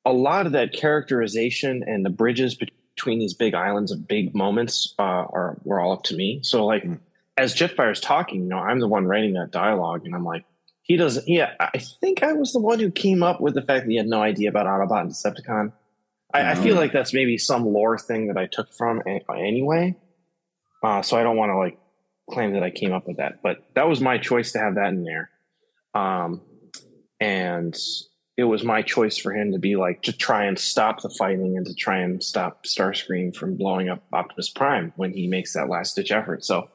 a 0.06 0.14
lot 0.14 0.46
of 0.46 0.54
that 0.54 0.74
characterization 0.74 1.84
and 1.86 2.06
the 2.06 2.10
bridges 2.10 2.56
between 2.56 3.20
these 3.20 3.34
big 3.34 3.54
islands 3.54 3.92
of 3.92 4.08
big 4.08 4.34
moments 4.36 4.96
uh, 5.00 5.04
are 5.04 5.58
were 5.64 5.80
all 5.80 5.94
up 5.94 6.04
to 6.04 6.16
me. 6.16 6.40
So, 6.44 6.66
like, 6.66 6.86
as 7.38 7.56
Jetfire's 7.56 8.00
talking, 8.00 8.44
you 8.44 8.50
know, 8.50 8.60
I'm 8.60 8.80
the 8.80 8.88
one 8.88 9.06
writing 9.06 9.34
that 9.34 9.52
dialogue, 9.52 10.06
and 10.06 10.16
I'm 10.16 10.26
like. 10.26 10.46
He 10.84 10.98
doesn't. 10.98 11.26
Yeah, 11.28 11.54
I 11.60 11.78
think 11.78 12.22
I 12.22 12.34
was 12.34 12.52
the 12.52 12.60
one 12.60 12.80
who 12.80 12.92
came 12.92 13.24
up 13.24 13.40
with 13.40 13.54
the 13.54 13.62
fact 13.62 13.86
that 13.86 13.90
he 13.90 13.96
had 13.96 14.08
no 14.08 14.22
idea 14.22 14.50
about 14.50 14.66
Autobot 14.66 15.02
and 15.02 15.12
Decepticon. 15.12 15.72
I, 16.34 16.52
I 16.52 16.56
feel 16.56 16.76
like 16.76 16.92
that's 16.92 17.14
maybe 17.14 17.38
some 17.38 17.66
lore 17.66 17.98
thing 17.98 18.28
that 18.28 18.38
I 18.38 18.48
took 18.48 18.74
from 18.74 19.02
a- 19.06 19.22
anyway. 19.38 19.96
Uh, 20.84 21.02
so 21.02 21.18
I 21.18 21.24
don't 21.24 21.38
want 21.38 21.52
to 21.52 21.58
like 21.58 21.78
claim 22.30 22.54
that 22.54 22.64
I 22.64 22.72
came 22.72 22.94
up 22.94 23.08
with 23.08 23.18
that, 23.18 23.42
but 23.44 23.64
that 23.76 23.88
was 23.88 24.02
my 24.02 24.18
choice 24.18 24.54
to 24.54 24.60
have 24.60 24.76
that 24.76 24.90
in 24.90 25.04
there. 25.04 25.30
Um, 25.94 26.42
and 27.20 27.78
it 28.42 28.46
was 28.46 28.64
my 28.64 28.82
choice 28.82 29.20
for 29.20 29.34
him 29.34 29.52
to 29.52 29.60
be 29.60 29.76
like 29.76 30.02
to 30.02 30.12
try 30.12 30.46
and 30.46 30.58
stop 30.58 31.02
the 31.04 31.10
fighting 31.10 31.58
and 31.58 31.66
to 31.68 31.76
try 31.76 32.00
and 32.00 32.24
stop 32.24 32.66
Starscream 32.66 33.36
from 33.36 33.56
blowing 33.56 33.88
up 33.88 34.04
Optimus 34.12 34.50
Prime 34.50 34.92
when 34.96 35.14
he 35.14 35.28
makes 35.28 35.54
that 35.54 35.70
last 35.70 35.96
ditch 35.96 36.12
effort. 36.12 36.44
So 36.44 36.68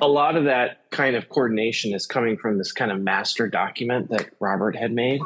a 0.00 0.06
lot 0.06 0.36
of 0.36 0.44
that 0.44 0.88
kind 0.90 1.16
of 1.16 1.28
coordination 1.28 1.92
is 1.94 2.06
coming 2.06 2.36
from 2.36 2.58
this 2.58 2.70
kind 2.70 2.92
of 2.92 3.00
master 3.00 3.48
document 3.48 4.10
that 4.10 4.30
Robert 4.38 4.76
had 4.76 4.92
made. 4.92 5.20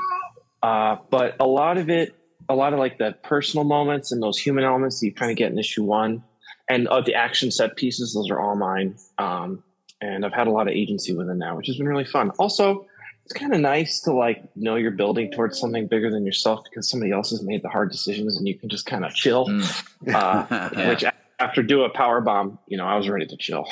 Uh, 0.62 0.96
but 1.10 1.36
a 1.38 1.46
lot 1.46 1.76
of 1.76 1.90
it, 1.90 2.14
a 2.48 2.54
lot 2.54 2.72
of 2.72 2.78
like 2.78 2.96
the 2.96 3.14
personal 3.22 3.64
moments 3.64 4.10
and 4.10 4.22
those 4.22 4.38
human 4.38 4.64
elements 4.64 5.00
that 5.00 5.06
you 5.06 5.12
kind 5.12 5.30
of 5.30 5.36
get 5.36 5.52
in 5.52 5.58
issue 5.58 5.84
one, 5.84 6.24
and 6.66 6.88
of 6.88 7.04
the 7.04 7.14
action 7.14 7.50
set 7.50 7.76
pieces, 7.76 8.14
those 8.14 8.30
are 8.30 8.40
all 8.40 8.56
mine. 8.56 8.96
Um, 9.18 9.62
and 10.00 10.24
I've 10.24 10.32
had 10.32 10.46
a 10.46 10.50
lot 10.50 10.66
of 10.66 10.72
agency 10.72 11.14
within 11.14 11.40
that, 11.40 11.58
which 11.58 11.66
has 11.66 11.76
been 11.76 11.86
really 11.86 12.06
fun. 12.06 12.30
Also, 12.38 12.86
it's 13.24 13.32
kind 13.34 13.54
of 13.54 13.60
nice 13.60 14.00
to 14.00 14.12
like 14.12 14.44
know 14.56 14.76
you're 14.76 14.90
building 14.90 15.30
towards 15.30 15.58
something 15.58 15.86
bigger 15.86 16.10
than 16.10 16.24
yourself 16.26 16.60
because 16.64 16.88
somebody 16.88 17.12
else 17.12 17.30
has 17.30 17.42
made 17.42 17.62
the 17.62 17.68
hard 17.68 17.90
decisions 17.90 18.36
and 18.36 18.46
you 18.48 18.58
can 18.58 18.68
just 18.68 18.86
kind 18.86 19.04
of 19.04 19.14
chill. 19.14 19.46
Mm. 19.46 20.14
Uh, 20.14 20.70
Yeah. 20.76 20.88
Which 20.88 21.04
after 21.38 21.62
do 21.62 21.82
a 21.82 21.90
power 21.90 22.20
bomb, 22.20 22.58
you 22.66 22.76
know, 22.76 22.84
I 22.86 22.96
was 22.96 23.08
ready 23.08 23.26
to 23.26 23.36
chill. 23.36 23.66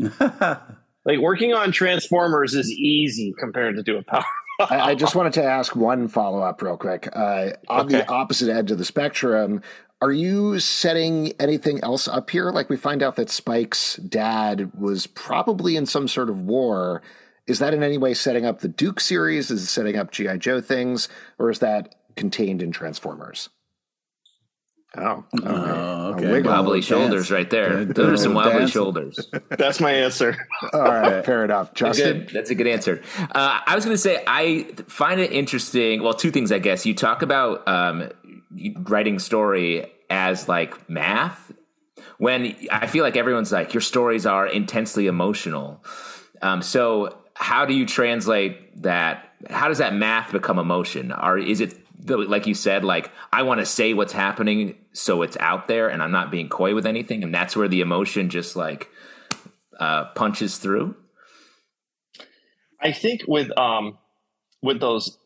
like 0.20 1.18
working 1.20 1.52
on 1.54 1.72
Transformers 1.72 2.54
is 2.54 2.70
easy 2.70 3.34
compared 3.38 3.76
to 3.76 3.82
do 3.82 3.96
a 3.98 4.02
power. 4.02 4.24
I, 4.60 4.90
I 4.90 4.94
just 4.94 5.14
wanted 5.14 5.34
to 5.34 5.44
ask 5.44 5.76
one 5.76 6.08
follow 6.08 6.40
up 6.40 6.60
real 6.62 6.76
quick. 6.76 7.08
Uh, 7.12 7.50
on 7.68 7.86
Okay. 7.86 7.98
the 7.98 8.08
opposite 8.10 8.50
edge 8.52 8.70
of 8.72 8.78
the 8.78 8.84
spectrum, 8.84 9.62
are 10.00 10.10
you 10.12 10.58
setting 10.58 11.32
anything 11.40 11.80
else 11.82 12.08
up 12.08 12.30
here? 12.30 12.50
Like 12.50 12.68
we 12.68 12.76
find 12.76 13.02
out 13.02 13.16
that 13.16 13.30
Spike's 13.30 13.96
dad 13.96 14.72
was 14.78 15.06
probably 15.06 15.76
in 15.76 15.86
some 15.86 16.08
sort 16.08 16.28
of 16.28 16.40
war. 16.42 17.02
Is 17.48 17.58
that 17.58 17.74
in 17.74 17.82
any 17.82 17.98
way 17.98 18.14
setting 18.14 18.46
up 18.46 18.60
the 18.60 18.68
Duke 18.68 19.00
series? 19.00 19.50
Is 19.50 19.62
it 19.62 19.66
setting 19.66 19.96
up 19.96 20.12
GI 20.12 20.38
Joe 20.38 20.60
things, 20.60 21.08
or 21.38 21.50
is 21.50 21.58
that 21.60 21.94
contained 22.14 22.62
in 22.62 22.70
Transformers? 22.70 23.48
Oh, 24.96 25.24
okay. 25.34 25.46
Oh, 25.46 26.12
okay. 26.14 26.30
wiggle. 26.30 26.50
Wobbly 26.50 26.78
Dance. 26.80 26.86
shoulders 26.86 27.30
right 27.30 27.48
there. 27.48 27.84
Good. 27.84 27.94
Those 27.94 28.20
are 28.20 28.22
some 28.22 28.34
wobbly 28.34 28.60
Dance. 28.60 28.70
shoulders. 28.70 29.30
That's 29.50 29.80
my 29.80 29.92
answer. 29.92 30.36
All 30.72 30.80
right, 30.80 31.24
fair 31.24 31.44
enough. 31.44 31.74
Justin, 31.74 32.20
Good. 32.20 32.30
That's 32.30 32.50
a 32.50 32.54
good 32.54 32.66
answer. 32.66 33.02
Uh, 33.18 33.60
I 33.66 33.74
was 33.74 33.84
going 33.84 33.94
to 33.94 34.00
say 34.00 34.22
I 34.26 34.64
find 34.86 35.20
it 35.20 35.32
interesting. 35.32 36.02
Well, 36.02 36.14
two 36.14 36.30
things, 36.30 36.52
I 36.52 36.58
guess. 36.58 36.86
You 36.86 36.94
talk 36.94 37.22
about 37.22 37.68
um, 37.68 38.10
writing 38.80 39.18
story 39.18 39.92
as 40.08 40.48
like 40.48 40.88
math. 40.88 41.52
When 42.16 42.56
I 42.70 42.86
feel 42.86 43.04
like 43.04 43.16
everyone's 43.16 43.52
like 43.52 43.74
your 43.74 43.80
stories 43.80 44.26
are 44.26 44.46
intensely 44.46 45.06
emotional. 45.06 45.84
Um, 46.40 46.62
so 46.62 47.16
how 47.38 47.64
do 47.64 47.72
you 47.72 47.86
translate 47.86 48.82
that? 48.82 49.32
How 49.48 49.68
does 49.68 49.78
that 49.78 49.94
math 49.94 50.32
become 50.32 50.58
emotion? 50.58 51.12
Or 51.12 51.38
is 51.38 51.60
it 51.60 51.78
like 52.04 52.46
you 52.46 52.54
said, 52.54 52.84
like 52.84 53.12
I 53.32 53.42
want 53.42 53.60
to 53.60 53.66
say 53.66 53.94
what's 53.94 54.12
happening 54.12 54.74
so 54.92 55.22
it's 55.22 55.36
out 55.38 55.68
there, 55.68 55.88
and 55.88 56.02
I'm 56.02 56.10
not 56.10 56.30
being 56.32 56.48
coy 56.48 56.74
with 56.74 56.84
anything, 56.84 57.22
and 57.22 57.32
that's 57.32 57.56
where 57.56 57.68
the 57.68 57.80
emotion 57.80 58.28
just 58.28 58.56
like 58.56 58.88
uh, 59.78 60.06
punches 60.16 60.58
through. 60.58 60.96
I 62.80 62.92
think 62.92 63.22
with 63.28 63.56
um 63.56 63.98
with 64.60 64.80
those 64.80 65.16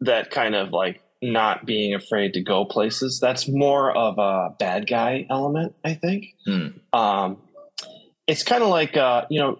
that 0.00 0.30
kind 0.30 0.54
of 0.54 0.72
like 0.72 1.00
not 1.22 1.64
being 1.64 1.94
afraid 1.94 2.34
to 2.34 2.42
go 2.42 2.66
places, 2.66 3.18
that's 3.18 3.48
more 3.48 3.96
of 3.96 4.18
a 4.18 4.54
bad 4.58 4.86
guy 4.86 5.26
element, 5.30 5.74
I 5.82 5.94
think. 5.94 6.34
Hmm. 6.44 6.68
Um 6.92 7.38
it's 8.26 8.42
kind 8.42 8.62
of 8.62 8.68
like 8.68 8.96
uh, 8.96 9.24
you 9.30 9.40
know 9.40 9.58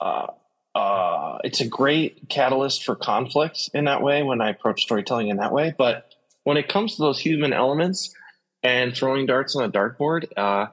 uh 0.00 0.26
uh 0.74 1.38
it's 1.44 1.60
a 1.60 1.68
great 1.68 2.28
catalyst 2.28 2.84
for 2.84 2.96
conflict 2.96 3.70
in 3.74 3.84
that 3.84 4.02
way 4.02 4.22
when 4.22 4.40
I 4.40 4.50
approach 4.50 4.82
storytelling 4.82 5.28
in 5.28 5.36
that 5.38 5.52
way, 5.52 5.74
but 5.76 6.12
when 6.44 6.56
it 6.56 6.68
comes 6.68 6.96
to 6.96 7.02
those 7.02 7.18
human 7.18 7.52
elements 7.52 8.14
and 8.62 8.94
throwing 8.94 9.26
darts 9.26 9.56
on 9.56 9.64
a 9.64 9.70
dartboard, 9.70 10.26
uh 10.36 10.66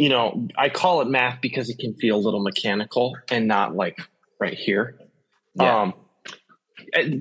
you 0.00 0.08
know, 0.08 0.48
I 0.56 0.70
call 0.70 1.02
it 1.02 1.08
math 1.08 1.42
because 1.42 1.68
it 1.68 1.78
can 1.78 1.92
feel 1.92 2.16
a 2.16 2.22
little 2.22 2.40
mechanical 2.40 3.18
and 3.30 3.46
not 3.46 3.76
like 3.76 3.98
right 4.40 4.54
here. 4.54 4.98
Yeah. 5.56 5.82
Um, 5.82 5.94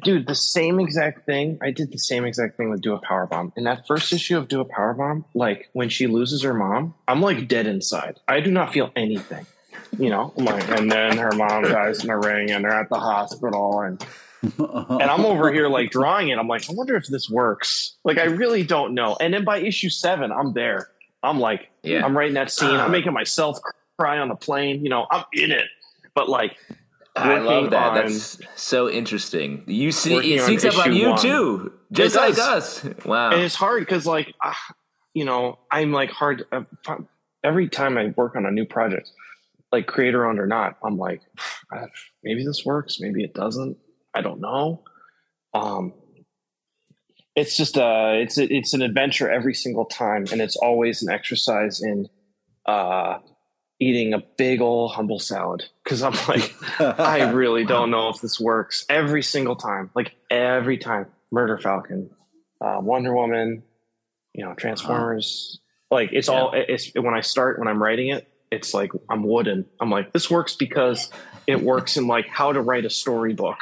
dude, 0.01 0.27
the 0.27 0.33
same 0.33 0.79
exact 0.79 1.25
thing. 1.25 1.59
I 1.61 1.71
did 1.71 1.91
the 1.91 1.97
same 1.97 2.23
exact 2.23 2.55
thing 2.55 2.69
with 2.69 2.79
Do 2.79 2.93
a 2.93 3.01
Power 3.01 3.27
Bomb. 3.27 3.51
In 3.57 3.65
that 3.65 3.85
first 3.85 4.13
issue 4.13 4.37
of 4.37 4.47
Do 4.47 4.61
a 4.61 4.65
Power 4.65 4.93
Bomb, 4.93 5.25
like 5.33 5.67
when 5.73 5.89
she 5.89 6.07
loses 6.07 6.41
her 6.43 6.53
mom, 6.53 6.95
I'm 7.05 7.19
like 7.21 7.49
dead 7.49 7.67
inside. 7.67 8.21
I 8.29 8.39
do 8.39 8.49
not 8.49 8.71
feel 8.71 8.91
anything. 8.95 9.45
You 9.97 10.09
know, 10.09 10.33
I'm 10.37 10.45
like, 10.45 10.69
and 10.69 10.91
then 10.91 11.17
her 11.17 11.31
mom 11.31 11.63
dies 11.63 12.03
in 12.03 12.09
a 12.09 12.17
ring, 12.17 12.51
and 12.51 12.63
they're 12.63 12.71
at 12.71 12.89
the 12.89 12.99
hospital, 12.99 13.81
and 13.81 14.05
and 14.57 15.03
I'm 15.03 15.25
over 15.25 15.51
here 15.51 15.67
like 15.67 15.91
drawing 15.91 16.29
it. 16.29 16.37
I'm 16.37 16.47
like, 16.47 16.69
I 16.69 16.73
wonder 16.73 16.95
if 16.95 17.07
this 17.07 17.29
works. 17.29 17.95
Like, 18.03 18.17
I 18.17 18.25
really 18.25 18.63
don't 18.63 18.93
know. 18.93 19.17
And 19.19 19.33
then 19.33 19.43
by 19.43 19.57
issue 19.57 19.89
seven, 19.89 20.31
I'm 20.31 20.53
there. 20.53 20.89
I'm 21.23 21.39
like, 21.39 21.69
Yeah. 21.83 22.05
I'm 22.05 22.17
writing 22.17 22.35
that 22.35 22.51
scene. 22.51 22.69
Uh. 22.69 22.85
I'm 22.85 22.91
making 22.91 23.11
myself 23.13 23.59
cry 23.97 24.19
on 24.19 24.29
the 24.29 24.35
plane. 24.35 24.83
You 24.83 24.89
know, 24.89 25.07
I'm 25.11 25.25
in 25.33 25.51
it. 25.51 25.65
But 26.15 26.29
like, 26.29 26.55
I 27.15 27.39
love 27.39 27.71
that. 27.71 27.87
on- 27.89 27.95
That's 27.95 28.39
so 28.55 28.89
interesting. 28.89 29.63
You 29.67 29.91
see, 29.91 30.13
Working 30.13 30.31
it 30.33 30.39
on 30.41 30.45
sneaks 30.45 30.63
up 30.65 30.77
on 30.85 30.93
you 30.95 31.09
one. 31.09 31.19
too, 31.19 31.73
just 31.91 32.15
like 32.15 32.37
us. 32.37 32.85
Wow. 33.03 33.31
and 33.31 33.41
it's 33.41 33.55
hard 33.55 33.81
because 33.81 34.05
like, 34.05 34.33
ah, 34.41 34.57
you 35.13 35.25
know, 35.25 35.59
I'm 35.69 35.91
like 35.91 36.11
hard. 36.11 36.45
Uh, 36.51 36.61
every 37.43 37.67
time 37.67 37.97
I 37.97 38.13
work 38.15 38.37
on 38.37 38.45
a 38.45 38.51
new 38.51 38.65
project, 38.65 39.11
like 39.71 39.87
creator 39.87 40.25
owned 40.25 40.39
or 40.39 40.47
not, 40.47 40.77
I'm 40.83 40.97
like, 40.97 41.21
maybe 42.23 42.45
this 42.45 42.65
works, 42.65 42.99
maybe 42.99 43.23
it 43.23 43.33
doesn't. 43.33 43.77
I 44.13 44.21
don't 44.21 44.41
know. 44.41 44.83
Um, 45.53 45.93
it's 47.35 47.55
just 47.55 47.77
uh 47.77 48.11
it's 48.15 48.37
a, 48.37 48.53
it's 48.53 48.73
an 48.73 48.81
adventure 48.81 49.29
every 49.29 49.53
single 49.53 49.85
time, 49.85 50.25
and 50.31 50.41
it's 50.41 50.55
always 50.55 51.01
an 51.03 51.11
exercise 51.11 51.81
in 51.81 52.07
uh 52.65 53.19
eating 53.79 54.13
a 54.13 54.19
big 54.37 54.61
old 54.61 54.91
humble 54.91 55.19
salad 55.19 55.63
because 55.83 56.03
I'm 56.03 56.13
like, 56.27 56.53
I 56.79 57.31
really 57.31 57.65
don't 57.65 57.91
know 57.91 58.09
if 58.09 58.19
this 58.21 58.39
works 58.39 58.85
every 58.89 59.23
single 59.23 59.55
time. 59.55 59.89
Like 59.95 60.15
every 60.29 60.77
time, 60.77 61.07
Murder 61.31 61.57
Falcon, 61.57 62.09
uh, 62.59 62.79
Wonder 62.81 63.15
Woman, 63.15 63.63
you 64.33 64.43
know, 64.43 64.53
Transformers. 64.53 65.59
Like 65.89 66.09
it's 66.11 66.29
all. 66.29 66.51
It's 66.53 66.91
when 66.93 67.13
I 67.13 67.21
start 67.21 67.57
when 67.57 67.67
I'm 67.67 67.81
writing 67.81 68.09
it, 68.09 68.27
it's 68.51 68.73
like 68.73 68.91
I'm 69.09 69.23
wooden. 69.23 69.65
I'm 69.79 69.89
like 69.89 70.11
this 70.13 70.29
works 70.29 70.55
because 70.55 71.09
it 71.47 71.61
works 71.63 71.97
in 71.97 72.07
like 72.07 72.27
how 72.27 72.51
to 72.53 72.61
write 72.61 72.85
a 72.85 72.89
storybook. 72.89 73.57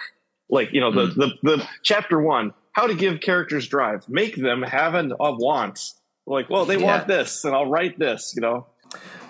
Like 0.50 0.72
you 0.74 0.80
know 0.82 0.92
the 0.92 1.08
the, 1.14 1.32
the 1.44 1.68
chapter 1.84 2.20
one, 2.22 2.54
how 2.72 2.88
to 2.88 2.96
give 2.96 3.20
characters 3.22 3.68
drive, 3.68 4.08
make 4.08 4.36
them 4.36 4.62
have 4.64 4.94
an, 4.96 5.12
a 5.20 5.32
want. 5.34 5.80
Like 6.26 6.50
well 6.50 6.66
they 6.66 6.78
Yeah. 6.78 6.86
want 6.86 7.08
this, 7.08 7.44
and 7.44 7.54
I'll 7.56 7.70
write 7.70 8.00
this. 8.00 8.34
You 8.36 8.42
know. 8.42 8.68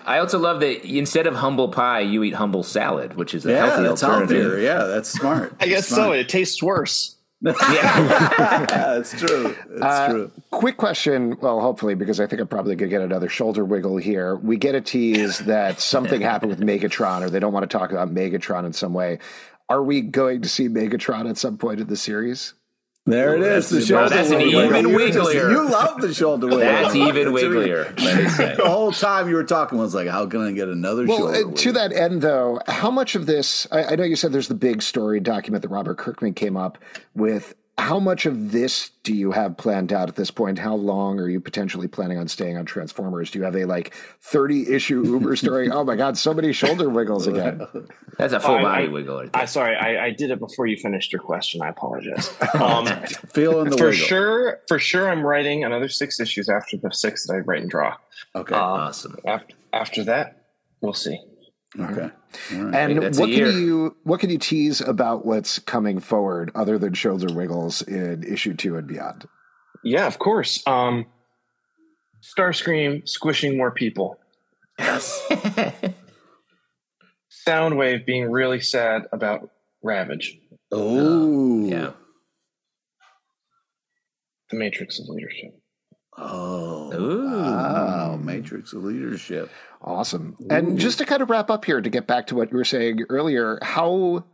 I 0.06 0.20
also 0.20 0.38
love 0.38 0.60
that 0.60 0.84
instead 0.86 1.26
of 1.26 1.34
humble 1.34 1.68
pie, 1.68 2.00
you 2.00 2.22
eat 2.22 2.34
humble 2.34 2.62
salad, 2.62 3.16
which 3.16 3.34
is 3.34 3.44
a 3.44 3.50
yeah, 3.50 3.66
healthy 3.66 3.82
that's 3.82 4.02
alternative. 4.02 4.40
healthier. 4.42 4.58
Yeah, 4.60 4.84
that's 4.84 5.10
smart. 5.10 5.54
I 5.60 5.66
guess 5.66 5.86
so. 5.86 6.12
It 6.12 6.28
tastes 6.30 6.62
worse. 6.62 7.16
Yeah. 7.40 7.52
that's 8.68 9.12
true. 9.18 9.54
That's 9.68 9.82
Uh, 9.84 10.08
true. 10.08 10.32
Quick 10.50 10.76
question. 10.76 11.36
Well, 11.40 11.60
hopefully, 11.60 11.94
because 11.94 12.18
I 12.20 12.26
think 12.26 12.40
I'm 12.40 12.48
probably 12.48 12.74
going 12.74 12.90
to 12.90 12.96
get 12.96 13.02
another 13.02 13.28
shoulder 13.28 13.64
wiggle 13.64 13.96
here. 13.98 14.34
We 14.36 14.56
get 14.56 14.74
a 14.74 14.80
tease 14.80 15.38
that 15.40 15.80
something 15.80 16.20
happened 16.20 16.50
with 16.50 16.60
Megatron, 16.60 17.22
or 17.22 17.30
they 17.30 17.38
don't 17.38 17.52
want 17.52 17.68
to 17.70 17.78
talk 17.78 17.92
about 17.92 18.12
Megatron 18.12 18.64
in 18.66 18.72
some 18.72 18.92
way. 18.92 19.18
Are 19.68 19.82
we 19.82 20.00
going 20.00 20.42
to 20.42 20.48
see 20.48 20.68
Megatron 20.68 21.28
at 21.28 21.36
some 21.38 21.58
point 21.58 21.78
in 21.80 21.86
the 21.86 21.96
series? 21.96 22.54
There 23.08 23.34
it 23.36 23.42
is. 23.42 23.68
The 23.70 23.80
shoulder 23.80 24.08
that's 24.10 24.30
an 24.30 24.38
wiggle. 24.38 24.64
even 24.64 24.88
You 24.90 25.06
just- 25.12 25.18
wigglier. 25.18 25.50
You 25.50 25.68
love 25.70 26.00
the 26.00 26.12
shoulder 26.14 26.46
wiggle. 26.46 26.60
That's 26.60 26.94
even 26.94 27.32
That's 27.32 27.42
really- 27.44 27.68
wigglier. 27.68 28.00
Let 28.00 28.22
me 28.22 28.28
say. 28.28 28.54
The 28.58 28.68
whole 28.68 28.92
time 28.92 29.28
you 29.28 29.34
were 29.36 29.44
talking 29.44 29.78
was 29.78 29.94
like, 29.94 30.08
how 30.08 30.26
can 30.26 30.40
I 30.42 30.52
get 30.52 30.68
another 30.68 31.06
Well, 31.06 31.18
shoulder 31.18 31.48
uh, 31.48 31.52
to 31.54 31.72
that 31.72 31.92
end, 31.92 32.22
though, 32.22 32.60
how 32.66 32.90
much 32.90 33.14
of 33.14 33.26
this? 33.26 33.66
I, 33.70 33.84
I 33.84 33.96
know 33.96 34.04
you 34.04 34.16
said 34.16 34.32
there's 34.32 34.48
the 34.48 34.54
big 34.54 34.82
story 34.82 35.20
document 35.20 35.62
that 35.62 35.68
Robert 35.68 35.96
Kirkman 35.98 36.34
came 36.34 36.56
up 36.56 36.78
with. 37.14 37.54
How 37.78 38.00
much 38.00 38.26
of 38.26 38.50
this 38.50 38.90
do 39.04 39.14
you 39.14 39.30
have 39.32 39.56
planned 39.56 39.92
out 39.92 40.08
at 40.08 40.16
this 40.16 40.32
point? 40.32 40.58
How 40.58 40.74
long 40.74 41.20
are 41.20 41.28
you 41.28 41.40
potentially 41.40 41.86
planning 41.86 42.18
on 42.18 42.26
staying 42.26 42.56
on 42.58 42.66
Transformers? 42.66 43.30
Do 43.30 43.38
you 43.38 43.44
have 43.44 43.54
a 43.54 43.66
like 43.66 43.94
30 44.20 44.74
issue 44.74 45.04
Uber 45.04 45.36
story? 45.36 45.70
oh 45.70 45.84
my 45.84 45.94
God, 45.94 46.18
so 46.18 46.34
many 46.34 46.52
shoulder 46.52 46.88
wiggles 46.88 47.28
again. 47.28 47.62
That's 48.18 48.32
a 48.32 48.40
full 48.40 48.56
I- 48.56 48.62
body 48.62 48.84
I- 48.84 48.88
wiggle. 48.88 49.20
Right 49.20 49.32
there. 49.32 49.42
I 49.42 49.44
sorry, 49.44 49.76
I, 49.76 50.06
I 50.06 50.10
did 50.10 50.30
it 50.32 50.40
before 50.40 50.66
you 50.66 50.76
finished 50.76 51.12
your 51.12 51.22
question. 51.22 51.62
I 51.62 51.68
apologize. 51.68 52.34
Um, 52.58 52.86
Feeling 53.32 53.70
the 53.70 53.76
for 53.78 53.84
wiggle. 53.90 54.06
sure, 54.06 54.58
for 54.66 54.78
sure, 54.80 55.08
I'm 55.08 55.22
writing 55.22 55.62
another 55.64 55.88
six 55.88 56.18
issues 56.18 56.48
after 56.48 56.76
the 56.76 56.90
six 56.90 57.26
that 57.26 57.34
I 57.34 57.38
write 57.38 57.60
and 57.62 57.70
draw. 57.70 57.96
Okay. 58.34 58.54
Uh, 58.54 58.58
awesome. 58.58 59.16
After 59.24 59.54
after 59.72 60.04
that, 60.04 60.42
we'll 60.80 60.92
see. 60.94 61.18
Okay. 61.78 62.10
And 62.50 63.02
that's 63.02 63.18
a 63.18 63.20
what 63.20 63.30
year. 63.30 63.50
can 63.50 63.60
you 63.60 63.96
what 64.04 64.20
can 64.20 64.30
you 64.30 64.38
tease 64.38 64.80
about 64.80 65.26
what's 65.26 65.58
coming 65.58 65.98
forward 66.00 66.50
other 66.54 66.78
than 66.78 66.94
shoulder 66.94 67.32
wiggles 67.32 67.82
in 67.82 68.22
issue 68.24 68.54
two 68.54 68.76
and 68.76 68.86
beyond? 68.86 69.28
Yeah, 69.84 70.06
of 70.06 70.18
course. 70.18 70.66
Um, 70.66 71.06
Starscream 72.22 73.08
squishing 73.08 73.56
more 73.56 73.70
people. 73.70 74.18
Soundwave 77.46 78.04
being 78.04 78.30
really 78.30 78.60
sad 78.60 79.06
about 79.12 79.50
Ravage. 79.82 80.38
Oh. 80.72 81.66
Yeah. 81.66 81.92
The 84.50 84.56
Matrix 84.56 84.98
of 84.98 85.08
Leadership. 85.08 85.54
Oh. 86.20 86.92
Ooh. 86.92 87.46
Wow. 87.46 88.16
Matrix 88.16 88.72
of 88.72 88.84
leadership. 88.84 89.50
Awesome. 89.80 90.36
And 90.50 90.78
just 90.78 90.98
to 90.98 91.06
kind 91.06 91.22
of 91.22 91.30
wrap 91.30 91.50
up 91.50 91.64
here, 91.64 91.80
to 91.80 91.88
get 91.90 92.06
back 92.06 92.26
to 92.28 92.34
what 92.34 92.50
you 92.50 92.56
were 92.56 92.64
saying 92.64 93.04
earlier, 93.08 93.58
how 93.62 94.24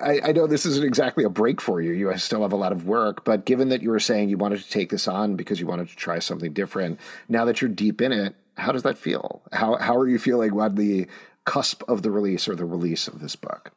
I, 0.00 0.20
I 0.24 0.32
know 0.32 0.46
this 0.46 0.64
isn't 0.64 0.84
exactly 0.84 1.24
a 1.24 1.28
break 1.28 1.60
for 1.60 1.80
you. 1.80 1.92
You 1.92 2.16
still 2.16 2.42
have 2.42 2.52
a 2.52 2.56
lot 2.56 2.72
of 2.72 2.86
work, 2.86 3.24
but 3.24 3.44
given 3.44 3.68
that 3.68 3.82
you 3.82 3.90
were 3.90 4.00
saying 4.00 4.28
you 4.28 4.38
wanted 4.38 4.60
to 4.62 4.70
take 4.70 4.90
this 4.90 5.06
on 5.06 5.36
because 5.36 5.60
you 5.60 5.66
wanted 5.66 5.88
to 5.88 5.96
try 5.96 6.18
something 6.20 6.52
different, 6.52 6.98
now 7.28 7.44
that 7.44 7.60
you're 7.60 7.70
deep 7.70 8.00
in 8.00 8.12
it, 8.12 8.34
how 8.56 8.72
does 8.72 8.82
that 8.84 8.96
feel? 8.96 9.42
How 9.52 9.76
how 9.76 9.96
are 9.96 10.08
you 10.08 10.18
feeling 10.18 10.58
on 10.58 10.76
the 10.76 11.06
cusp 11.44 11.82
of 11.88 12.02
the 12.02 12.10
release 12.10 12.48
or 12.48 12.54
the 12.54 12.64
release 12.64 13.08
of 13.08 13.20
this 13.20 13.36
book? 13.36 13.72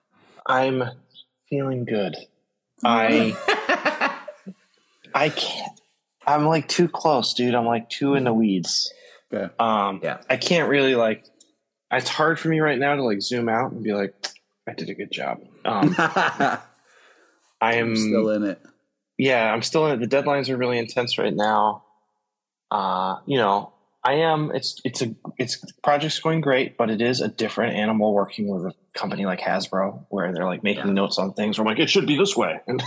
I'm 0.46 0.84
feeling 1.50 1.84
good. 1.84 2.16
I 2.84 3.36
I 5.14 5.30
can't. 5.30 5.79
I'm 6.34 6.46
like 6.46 6.68
too 6.68 6.88
close, 6.88 7.34
dude. 7.34 7.56
I'm 7.56 7.66
like 7.66 7.90
too 7.90 8.16
in 8.16 8.24
the 8.24 8.34
weeds. 8.34 8.92
Okay. 9.34 9.54
Um, 9.60 10.00
Yeah. 10.04 10.18
I 10.30 10.38
can't 10.38 10.70
really 10.70 10.96
like. 10.96 11.26
It's 11.92 12.10
hard 12.10 12.40
for 12.40 12.50
me 12.50 12.60
right 12.60 12.78
now 12.78 12.96
to 12.96 13.04
like 13.04 13.22
zoom 13.22 13.50
out 13.50 13.72
and 13.72 13.84
be 13.84 13.94
like, 13.94 14.14
I 14.68 14.74
did 14.74 14.90
a 14.90 14.94
good 14.94 15.12
job. 15.12 15.40
Um, 15.66 15.96
I 15.98 16.60
am 17.76 17.96
Still 17.96 18.30
in 18.30 18.44
it. 18.44 18.62
yeah, 19.18 19.52
I'm 19.52 19.62
still 19.62 19.88
in 19.88 20.02
it. 20.02 20.08
The 20.10 20.16
deadlines 20.16 20.50
are 20.50 20.58
really 20.58 20.78
intense 20.78 21.18
right 21.18 21.34
now. 21.34 21.84
Uh, 22.72 23.18
you 23.26 23.38
know, 23.38 23.74
I 24.04 24.14
am. 24.14 24.52
It's 24.54 24.80
it's 24.86 25.02
a 25.02 25.14
it's 25.38 25.60
project's 25.84 26.20
going 26.20 26.40
great, 26.42 26.78
but 26.78 26.90
it 26.90 27.02
is 27.02 27.20
a 27.20 27.28
different 27.28 27.76
animal 27.76 28.14
working 28.14 28.48
with 28.48 28.64
a 28.72 28.74
company 28.94 29.26
like 29.26 29.40
Hasbro, 29.42 30.06
where 30.10 30.32
they're 30.32 30.46
like 30.46 30.64
making 30.64 30.86
Yeah. 30.88 30.94
notes 30.94 31.18
on 31.18 31.34
things. 31.34 31.58
Where 31.58 31.68
I'm 31.68 31.74
like, 31.74 31.84
it 31.84 31.90
should 31.90 32.06
be 32.08 32.16
this 32.18 32.38
way, 32.38 32.60
and 32.68 32.82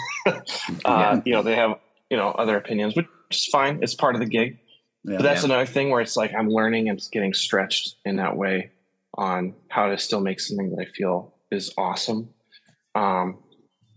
uh, 0.85 1.21
you 1.25 1.33
know 1.35 1.43
they 1.43 1.57
have 1.57 1.79
you 2.09 2.17
know 2.17 2.29
other 2.29 2.57
opinions, 2.57 2.95
which 2.97 3.07
is 3.37 3.47
fine. 3.47 3.79
It's 3.83 3.95
part 3.95 4.15
of 4.15 4.21
the 4.21 4.27
gig. 4.27 4.59
Yeah. 5.05 5.17
But 5.17 5.23
that's 5.25 5.41
Yeah. 5.43 5.47
another 5.47 5.67
thing 5.67 5.91
where 5.91 6.01
it's 6.01 6.17
like 6.17 6.33
I'm 6.35 6.49
learning 6.49 6.89
and 6.89 7.01
getting 7.13 7.35
stretched 7.35 7.97
in 8.05 8.17
that 8.17 8.37
way 8.37 8.71
on 9.19 9.55
how 9.69 9.89
to 9.89 9.99
still 9.99 10.21
make 10.21 10.41
something 10.41 10.71
that 10.75 10.81
I 10.81 10.85
feel 10.87 11.35
is 11.51 11.73
awesome. 11.77 12.31
Um, 12.95 13.39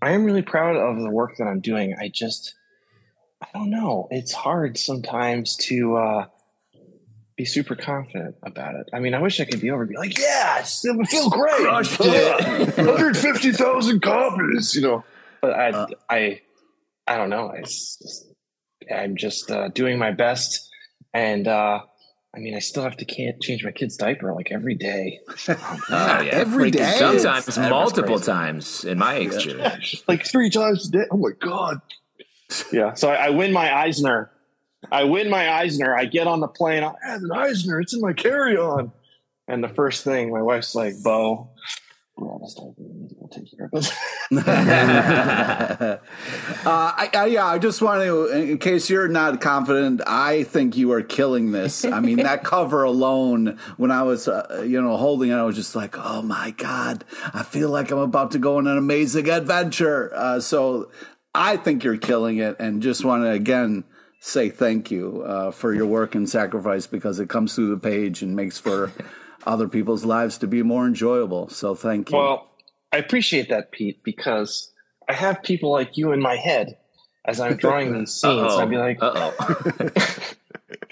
I 0.02 0.12
am 0.12 0.24
really 0.26 0.42
proud 0.42 0.76
of 0.76 1.02
the 1.02 1.10
work 1.10 1.38
that 1.38 1.46
I'm 1.46 1.62
doing. 1.62 1.96
I 2.00 2.10
just, 2.14 2.54
I 3.42 3.48
don't 3.54 3.70
know. 3.70 4.08
It's 4.12 4.34
hard 4.34 4.78
sometimes 4.78 5.56
to 5.68 5.96
uh, 5.96 6.26
be 7.38 7.46
super 7.46 7.76
confident 7.76 8.36
about 8.44 8.76
it. 8.76 8.90
I 8.94 9.00
mean, 9.00 9.14
I 9.14 9.22
wish 9.22 9.40
I 9.40 9.46
could 9.46 9.62
be 9.62 9.70
over 9.72 9.82
and 9.84 9.90
be 9.90 9.98
like, 9.98 10.18
yeah, 10.18 10.54
it's- 10.56 10.84
it 10.86 10.96
would 10.98 11.08
feel 11.08 11.30
great. 11.30 11.58
Crushed 11.68 11.98
it. 12.02 12.78
150,000 12.78 14.02
copies, 14.02 14.76
you 14.76 14.82
know. 14.82 15.04
But 15.42 15.52
I, 15.54 15.70
Uh. 15.70 15.88
I, 16.10 16.42
I 17.08 17.18
don't 17.18 17.30
know. 17.30 17.52
It's 17.52 17.98
just, 17.98 18.28
I'm 18.94 19.16
just 19.16 19.50
uh, 19.52 19.70
doing 19.70 19.98
my 19.98 20.12
best, 20.12 20.70
and 21.14 21.48
uh, 21.48 21.80
I 22.36 22.40
mean, 22.40 22.56
I 22.56 22.60
still 22.60 22.84
have 22.84 22.98
to 22.98 23.06
can't 23.06 23.42
change 23.42 23.64
my 23.64 23.72
kid's 23.72 23.96
diaper 23.98 24.34
like 24.34 24.52
every 24.52 24.76
day, 24.76 25.20
Oh, 25.48 25.56
yeah. 25.90 26.30
every 26.32 26.70
Freaking 26.72 26.78
day? 26.78 26.96
Sometimes 26.98 27.46
That's 27.46 27.58
multiple 27.58 28.20
times 28.20 28.84
in 28.84 28.98
my 28.98 29.16
experience. 29.16 30.04
like 30.08 30.26
three 30.26 30.50
times 30.50 30.90
a 30.90 30.92
day. 30.92 31.06
Oh 31.12 31.18
my 31.18 31.32
god! 31.40 31.80
Yeah, 32.72 32.94
so 32.94 33.10
I, 33.10 33.28
I 33.28 33.30
win 33.30 33.54
my 33.54 33.74
Eisner. 33.74 34.32
I 34.92 35.06
win 35.06 35.30
my 35.30 35.50
Eisner. 35.52 35.96
I 35.96 36.06
get 36.06 36.28
on 36.28 36.42
the 36.42 36.48
plane. 36.48 36.84
I 36.84 36.94
have 37.06 37.22
an 37.24 37.32
Eisner. 37.32 37.80
It's 37.80 37.94
in 37.94 38.02
my 38.02 38.14
carry-on. 38.14 38.92
And 39.48 39.64
the 39.64 39.70
first 39.70 40.04
thing, 40.04 40.32
my 40.32 40.42
wife's 40.42 40.76
like, 40.76 40.94
"Bo, 41.04 41.50
take 43.36 43.56
care 43.56 43.66
of 43.66 43.72
this." 43.72 43.92
uh, 44.32 46.00
I, 46.66 47.10
I, 47.14 47.26
yeah, 47.28 47.46
I 47.46 47.60
just 47.60 47.82
want 47.82 48.02
to, 48.02 48.28
in 48.28 48.58
case 48.58 48.90
you're 48.90 49.08
not 49.08 49.42
confident, 49.42 50.02
I 50.08 50.44
think 50.44 50.76
you 50.76 50.92
are 50.92 51.02
killing 51.02 51.52
this. 51.52 51.86
I 51.86 52.00
mean, 52.00 52.18
that 52.18 52.44
cover 52.56 52.84
alone, 52.84 53.60
when 53.78 53.92
I 53.92 54.04
was, 54.04 54.28
uh, 54.28 54.64
you 54.68 54.82
know, 54.82 54.98
holding 54.98 55.30
it, 55.32 55.36
I 55.36 55.44
was 55.44 55.56
just 55.56 55.76
like, 55.76 55.96
oh 55.98 56.22
my 56.22 56.52
God, 56.52 57.04
I 57.34 57.44
feel 57.44 57.70
like 57.70 57.92
I'm 57.92 58.00
about 58.00 58.32
to 58.32 58.40
go 58.40 58.58
on 58.58 58.68
an 58.68 58.78
amazing 58.78 59.30
adventure. 59.30 60.12
Uh, 60.16 60.40
so 60.40 60.90
I 61.34 61.58
think 61.58 61.84
you're 61.84 61.98
killing 61.98 62.38
it 62.38 62.56
and 62.60 62.82
just 62.82 63.06
want 63.06 63.24
to, 63.24 63.32
again, 63.32 63.84
say 64.20 64.50
thank 64.50 64.90
you 64.90 65.22
uh, 65.24 65.52
for 65.52 65.74
your 65.74 65.86
work 65.86 66.16
and 66.16 66.28
sacrifice 66.28 66.88
because 66.88 67.20
it 67.20 67.30
comes 67.30 67.54
through 67.54 67.70
the 67.70 67.78
page 67.78 68.24
and 68.24 68.36
makes 68.36 68.58
for 68.58 68.92
other 69.46 69.68
people's 69.68 70.04
lives 70.04 70.38
to 70.40 70.48
be 70.48 70.64
more 70.64 70.88
enjoyable. 70.88 71.48
So 71.50 71.76
thank 71.76 72.10
you. 72.10 72.18
well, 72.18 72.50
I 72.96 73.00
appreciate 73.00 73.50
that, 73.50 73.74
Pete, 73.74 74.02
because 74.04 74.72
I 75.10 75.14
have 75.14 75.44
people 75.44 75.70
like 75.70 75.98
you 75.98 76.14
in 76.14 76.22
my 76.22 76.38
head 76.38 76.78
as 77.26 77.42
I'm 77.42 77.58
drawing 77.58 77.92
these 77.92 78.12
scenes. 78.22 78.54
I'd 78.54 78.70
be 78.70 78.78
like, 78.78 79.00
Uh-oh. 79.02 79.90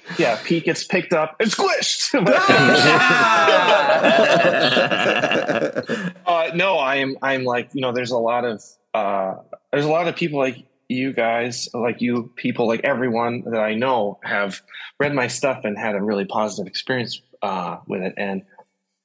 "Yeah, 0.20 0.38
Pete 0.44 0.66
gets 0.66 0.84
picked 0.84 1.14
up 1.14 1.38
and 1.40 1.50
squished." 1.50 2.14
uh, 6.28 6.52
no, 6.54 6.78
I'm 6.78 7.18
I'm 7.22 7.46
like 7.46 7.70
you 7.72 7.80
know, 7.80 7.94
there's 7.94 8.12
a 8.12 8.18
lot 8.18 8.44
of 8.44 8.62
uh, 8.94 9.36
there's 9.72 9.86
a 9.86 9.90
lot 9.90 10.10
of 10.10 10.18
people 10.18 10.40
like 10.40 10.58
you 10.90 11.14
guys, 11.14 11.70
like 11.74 12.02
you 12.02 12.34
people, 12.36 12.68
like 12.68 12.82
everyone 12.84 13.44
that 13.46 13.62
I 13.62 13.76
know 13.76 14.20
have 14.24 14.60
read 15.00 15.14
my 15.14 15.28
stuff 15.28 15.62
and 15.64 15.78
had 15.78 15.96
a 15.96 16.02
really 16.02 16.26
positive 16.26 16.68
experience 16.68 17.22
uh, 17.42 17.78
with 17.88 18.02
it, 18.02 18.14
and 18.18 18.42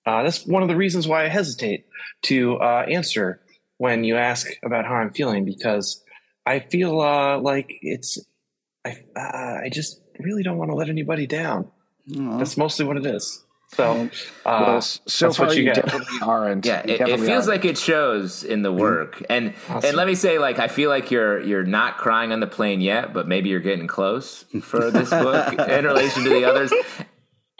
uh, 0.08 0.22
that's 0.22 0.46
one 0.46 0.62
of 0.62 0.68
the 0.68 0.76
reasons 0.76 1.06
why 1.06 1.24
I 1.24 1.28
hesitate 1.28 1.84
to 2.22 2.56
uh, 2.56 2.86
answer 2.88 3.40
when 3.76 4.04
you 4.04 4.16
ask 4.16 4.48
about 4.64 4.86
how 4.86 4.94
I'm 4.94 5.12
feeling 5.12 5.44
because 5.44 6.02
I 6.46 6.60
feel 6.60 7.00
uh, 7.00 7.38
like 7.38 7.70
it's 7.82 8.18
I 8.86 9.04
uh, 9.14 9.64
I 9.64 9.68
just 9.70 10.00
really 10.18 10.42
don't 10.42 10.56
want 10.56 10.70
to 10.70 10.74
let 10.74 10.88
anybody 10.88 11.26
down. 11.26 11.70
Aw. 12.16 12.38
That's 12.38 12.56
mostly 12.56 12.86
what 12.86 12.96
it 12.96 13.04
is. 13.04 13.44
So, 13.74 14.08
uh, 14.46 14.64
well, 14.66 14.80
so 14.80 15.26
that's 15.26 15.36
far 15.36 15.48
what 15.48 15.56
you, 15.56 15.64
you 15.64 15.74
get. 15.74 15.84
definitely 15.84 16.18
aren't. 16.22 16.64
Yeah, 16.64 16.80
it, 16.86 17.02
it 17.02 17.20
feels 17.20 17.28
aren't. 17.28 17.48
like 17.48 17.64
it 17.66 17.76
shows 17.76 18.42
in 18.42 18.62
the 18.62 18.72
work, 18.72 19.22
and 19.28 19.52
Awesome. 19.68 19.88
and 19.88 19.96
let 19.96 20.06
me 20.06 20.14
say, 20.14 20.38
like, 20.38 20.58
I 20.58 20.68
feel 20.68 20.88
like 20.88 21.10
you're 21.10 21.38
you're 21.40 21.64
not 21.64 21.98
crying 21.98 22.32
on 22.32 22.40
the 22.40 22.46
plane 22.46 22.80
yet, 22.80 23.12
but 23.12 23.28
maybe 23.28 23.50
you're 23.50 23.60
getting 23.60 23.86
close 23.86 24.46
for 24.62 24.90
this 24.90 25.10
book 25.10 25.52
in 25.68 25.84
relation 25.84 26.24
to 26.24 26.30
the 26.30 26.46
others. 26.46 26.72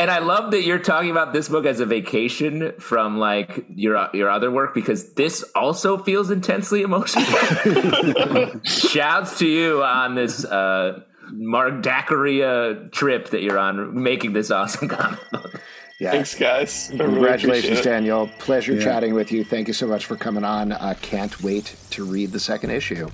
And 0.00 0.12
I 0.12 0.20
love 0.20 0.52
that 0.52 0.62
you're 0.62 0.78
talking 0.78 1.10
about 1.10 1.32
this 1.32 1.48
book 1.48 1.66
as 1.66 1.80
a 1.80 1.86
vacation 1.86 2.72
from 2.78 3.18
like 3.18 3.66
your 3.74 4.08
your 4.14 4.30
other 4.30 4.48
work 4.50 4.72
because 4.72 5.12
this 5.14 5.42
also 5.56 5.98
feels 5.98 6.30
intensely 6.30 6.82
emotional. 6.82 7.24
Shouts 8.64 9.38
to 9.40 9.46
you 9.48 9.82
on 9.82 10.14
this 10.14 10.44
uh, 10.44 11.00
Mark 11.32 11.82
Daccaria 11.82 12.92
trip 12.92 13.30
that 13.30 13.42
you're 13.42 13.58
on, 13.58 14.00
making 14.00 14.34
this 14.34 14.52
awesome 14.52 14.86
comic 14.88 15.18
book. 15.32 15.60
yeah. 15.98 16.12
Thanks, 16.12 16.36
guys. 16.36 16.90
I 16.94 16.98
Congratulations, 16.98 17.64
appreciate 17.64 17.78
it. 17.80 17.82
Daniel. 17.84 18.30
Pleasure 18.38 18.74
Yeah. 18.74 18.84
chatting 18.84 19.14
with 19.14 19.32
you. 19.32 19.42
Thank 19.44 19.66
you 19.66 19.74
so 19.74 19.88
much 19.88 20.06
for 20.06 20.14
coming 20.16 20.44
on. 20.44 20.70
Uh, 20.70 20.94
can't 21.02 21.42
wait 21.42 21.74
to 21.90 22.04
read 22.04 22.30
the 22.30 22.40
second 22.40 22.70
issue. 22.70 23.08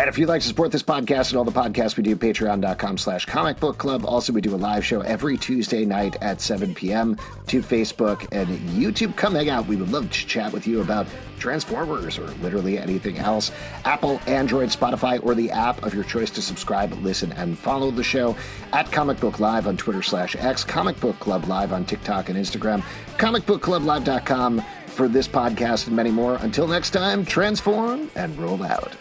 And 0.00 0.08
if 0.08 0.16
you'd 0.16 0.30
like 0.30 0.40
to 0.40 0.48
support 0.48 0.72
this 0.72 0.82
podcast 0.82 1.28
and 1.28 1.36
all 1.36 1.44
the 1.44 1.52
podcasts 1.52 1.94
we 1.94 2.02
do, 2.02 2.16
patreon.com 2.16 2.96
slash 2.96 3.26
comic 3.26 3.60
book 3.60 3.76
club. 3.76 4.06
Also, 4.06 4.32
we 4.32 4.40
do 4.40 4.54
a 4.54 4.56
live 4.56 4.82
show 4.82 5.02
every 5.02 5.36
Tuesday 5.36 5.84
night 5.84 6.16
at 6.22 6.40
7 6.40 6.74
p.m. 6.74 7.18
to 7.48 7.60
Facebook 7.60 8.26
and 8.32 8.48
YouTube. 8.70 9.14
Come 9.14 9.34
hang 9.34 9.50
out. 9.50 9.66
We 9.66 9.76
would 9.76 9.92
love 9.92 10.10
to 10.10 10.26
chat 10.26 10.54
with 10.54 10.66
you 10.66 10.80
about 10.80 11.06
Transformers 11.38 12.16
or 12.16 12.28
literally 12.40 12.78
anything 12.78 13.18
else. 13.18 13.52
Apple, 13.84 14.22
Android, 14.26 14.70
Spotify, 14.70 15.22
or 15.22 15.34
the 15.34 15.50
app 15.50 15.82
of 15.82 15.92
your 15.92 16.04
choice 16.04 16.30
to 16.30 16.40
subscribe, 16.40 16.94
listen, 17.02 17.32
and 17.32 17.58
follow 17.58 17.90
the 17.90 18.02
show 18.02 18.34
at 18.72 18.90
Comic 18.90 19.20
Book 19.20 19.38
Live 19.38 19.66
on 19.66 19.76
Twitter 19.76 20.00
slash 20.00 20.34
X, 20.34 20.64
Comic 20.64 20.98
Book 20.98 21.18
Club 21.20 21.44
Live 21.44 21.74
on 21.74 21.84
TikTok 21.84 22.30
and 22.30 22.38
Instagram, 22.38 22.82
comicbookclublive.com 23.18 24.64
for 24.86 25.08
this 25.08 25.28
podcast 25.28 25.88
and 25.88 25.94
many 25.94 26.10
more. 26.10 26.36
Until 26.36 26.66
next 26.66 26.90
time, 26.90 27.22
transform 27.22 28.10
and 28.14 28.34
roll 28.38 28.62
out. 28.62 28.96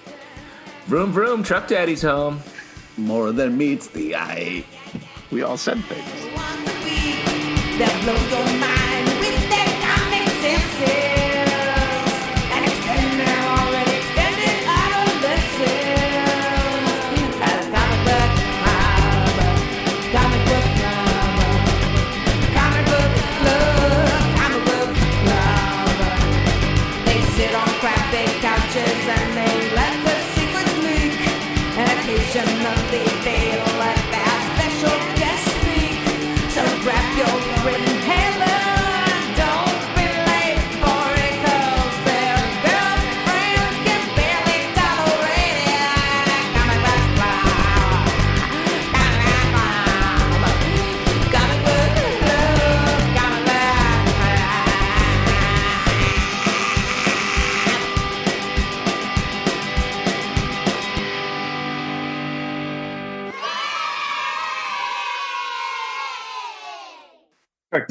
Vroom 0.85 1.11
vroom, 1.11 1.43
truck 1.43 1.67
daddy's 1.67 2.01
home. 2.01 2.39
More 2.97 3.31
than 3.31 3.57
meets 3.57 3.87
the 3.87 4.15
eye. 4.15 4.65
We 5.31 5.41
all 5.43 5.57
said 5.57 5.83
things. 5.85 6.29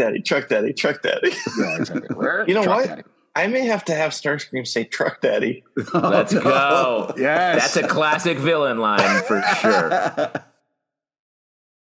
Daddy, 0.08 0.22
Truck 0.22 0.48
Daddy, 0.48 0.72
Truck 0.72 1.02
Daddy. 1.02 1.32
Yeah, 1.58 1.76
exactly. 1.76 2.16
You 2.46 2.54
know 2.54 2.62
Truck 2.62 2.76
what? 2.76 2.86
Daddy. 2.86 3.02
I 3.36 3.46
may 3.46 3.66
have 3.66 3.84
to 3.84 3.94
have 3.94 4.12
Starscream 4.12 4.66
say 4.66 4.84
Truck 4.84 5.20
Daddy. 5.20 5.62
Let's 5.94 6.34
go. 6.34 7.14
Yes. 7.16 7.74
That's 7.74 7.84
a 7.84 7.88
classic 7.88 8.38
villain 8.38 8.78
line 8.78 9.22
for 9.22 9.42
sure. 9.60 10.32